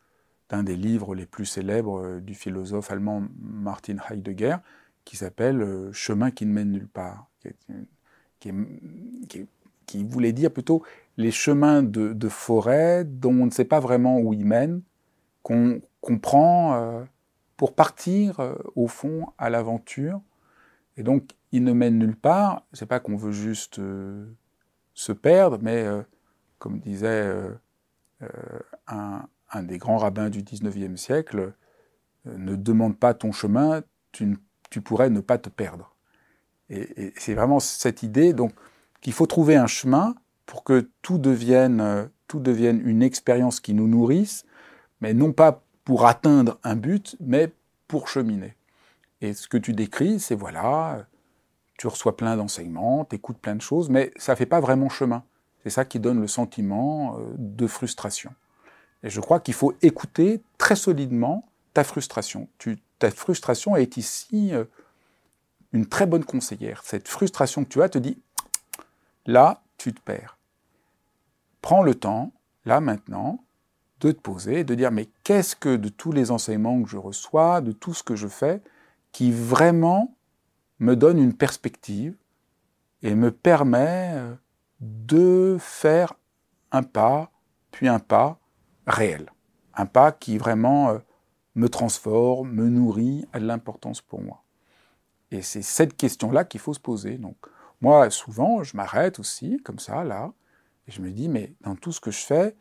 [0.49, 4.57] d'un des livres les plus célèbres du philosophe allemand Martin Heidegger,
[5.05, 7.29] qui s'appelle Chemin qui ne mène nulle part,
[9.87, 10.83] qui voulait dire plutôt
[11.17, 14.83] les chemins de, forêt dont on ne sait pas vraiment où ils mènent,
[15.43, 15.81] qu'on
[16.23, 17.05] prend euh,
[17.57, 20.21] pour partir euh, au fond à l'aventure.
[20.97, 22.65] Et donc, ils ne mènent nulle part.
[22.73, 24.27] C'est pas qu'on veut juste euh,
[24.95, 25.87] se perdre, mais
[26.59, 27.33] comme disait
[28.87, 29.23] un,
[29.57, 31.55] des grands rabbins du 19e siècle,
[32.25, 33.83] ne demande pas ton chemin,
[34.13, 34.37] tu,
[34.71, 35.95] tu pourrais ne pas te perdre.
[36.71, 38.53] Et, et c'est vraiment cette idée donc
[39.01, 40.15] qu'il faut trouver un chemin
[40.47, 44.45] pour que tout devienne, euh, tout devienne une expérience qui nous nourrisse,
[45.01, 47.53] mais non pas pour atteindre un but, mais
[47.87, 48.57] pour cheminer.
[49.21, 51.07] Et ce que tu décris, c'est voilà,
[51.77, 54.89] tu reçois plein d'enseignements, tu écoutes plein de choses, mais ça ne fait pas vraiment
[54.89, 55.23] chemin.
[55.63, 58.33] C'est ça qui donne le sentiment euh, de frustration.
[59.03, 62.49] Et je crois qu'il faut écouter très solidement ta frustration.
[62.99, 64.65] Ta frustration est ici euh,
[65.73, 66.83] une très bonne conseillère.
[66.85, 68.19] Cette frustration que tu as te dit,
[69.27, 70.39] là, tu te perds
[71.69, 72.33] prends le temps,
[72.65, 73.45] là maintenant,
[74.01, 76.97] de te poser et de dire mais qu'est-ce que de tous les enseignements que je
[76.97, 78.63] reçois, de tout ce que je fais,
[79.13, 80.15] qui vraiment
[80.79, 82.17] me donne une perspective
[83.03, 84.35] et me permet euh,
[84.81, 86.15] de faire
[86.71, 87.31] un pas,
[87.71, 88.39] puis un pas
[88.89, 89.33] réel.
[89.75, 90.99] Un pas qui vraiment euh,
[91.55, 94.43] me transforme, me nourrit, a de l'importance pour moi.
[95.31, 97.19] Et c'est cette question-là qu'il faut se poser.
[97.19, 97.37] Donc,
[97.81, 100.33] moi, souvent, je m'arrête aussi, comme ça, là,
[100.87, 102.57] et je me dis, mais dans tout ce que je fais,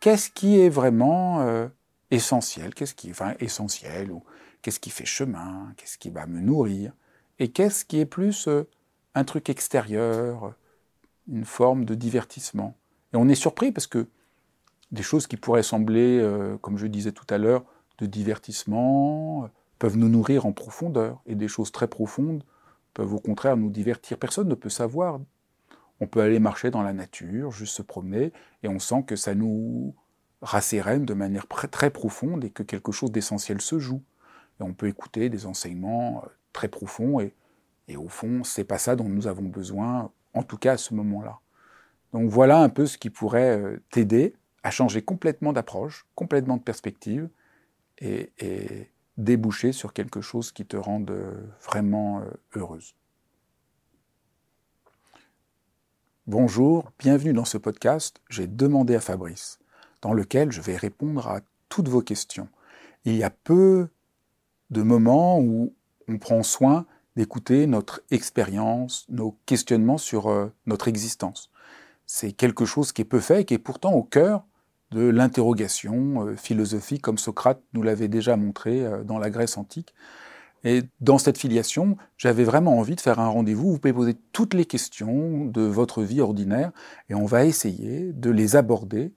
[0.00, 1.68] qu'est-ce qui est vraiment euh,
[2.10, 4.22] essentiel, qu'est-ce qui, essentiel, ou
[4.62, 6.92] qu'est-ce qui fait chemin, qu'est-ce qui va me nourrir,
[7.38, 8.68] et qu'est-ce qui est plus euh,
[9.14, 10.54] un truc extérieur,
[11.28, 12.76] une forme de divertissement?
[13.12, 14.08] Et on est surpris parce que
[14.94, 17.64] des choses qui pourraient sembler, euh, comme je disais tout à l'heure,
[17.98, 22.44] de divertissement, peuvent nous nourrir en profondeur, et des choses très profondes
[22.94, 24.18] peuvent au contraire nous divertir.
[24.18, 25.18] Personne ne peut savoir.
[26.00, 28.32] On peut aller marcher dans la nature, juste se promener,
[28.62, 29.94] et on sent que ça nous
[30.42, 34.02] rassérène de manière très profonde et que quelque chose d'essentiel se joue.
[34.60, 37.34] Et on peut écouter des enseignements euh, très profonds, et,
[37.88, 40.94] et au fond, c'est pas ça dont nous avons besoin, en tout cas à ce
[40.94, 41.40] moment-là.
[42.12, 46.62] Donc voilà un peu ce qui pourrait euh, t'aider à changer complètement d'approche, complètement de
[46.62, 47.28] perspective,
[47.98, 52.24] et, et déboucher sur quelque chose qui te rende euh, vraiment euh,
[52.56, 52.96] heureuse.
[56.26, 59.58] Bonjour, bienvenue dans ce podcast J'ai demandé à Fabrice,
[60.00, 62.48] dans lequel je vais répondre à toutes vos questions.
[63.04, 63.88] Il y a peu
[64.70, 65.74] de moments où
[66.08, 66.86] on prend soin
[67.16, 71.50] d'écouter notre expérience, nos questionnements sur euh, notre existence.
[72.06, 74.44] C'est quelque chose qui est peu fait et qui est pourtant au cœur
[74.94, 79.92] de l'interrogation euh, philosophique, comme Socrate nous l'avait déjà montré euh, dans la Grèce antique.
[80.62, 83.72] Et dans cette filiation, j'avais vraiment envie de faire un rendez-vous.
[83.72, 86.70] Vous pouvez poser toutes les questions de votre vie ordinaire
[87.10, 89.12] et on va essayer de les aborder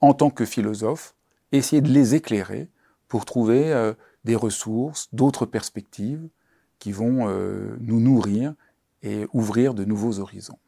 [0.00, 1.14] en tant que philosophe,
[1.52, 2.68] essayer de les éclairer
[3.08, 3.92] pour trouver euh,
[4.24, 6.26] des ressources, d'autres perspectives
[6.78, 7.26] qui vont
[7.80, 8.54] nous nourrir
[9.02, 10.58] et ouvrir de nouveaux horizons.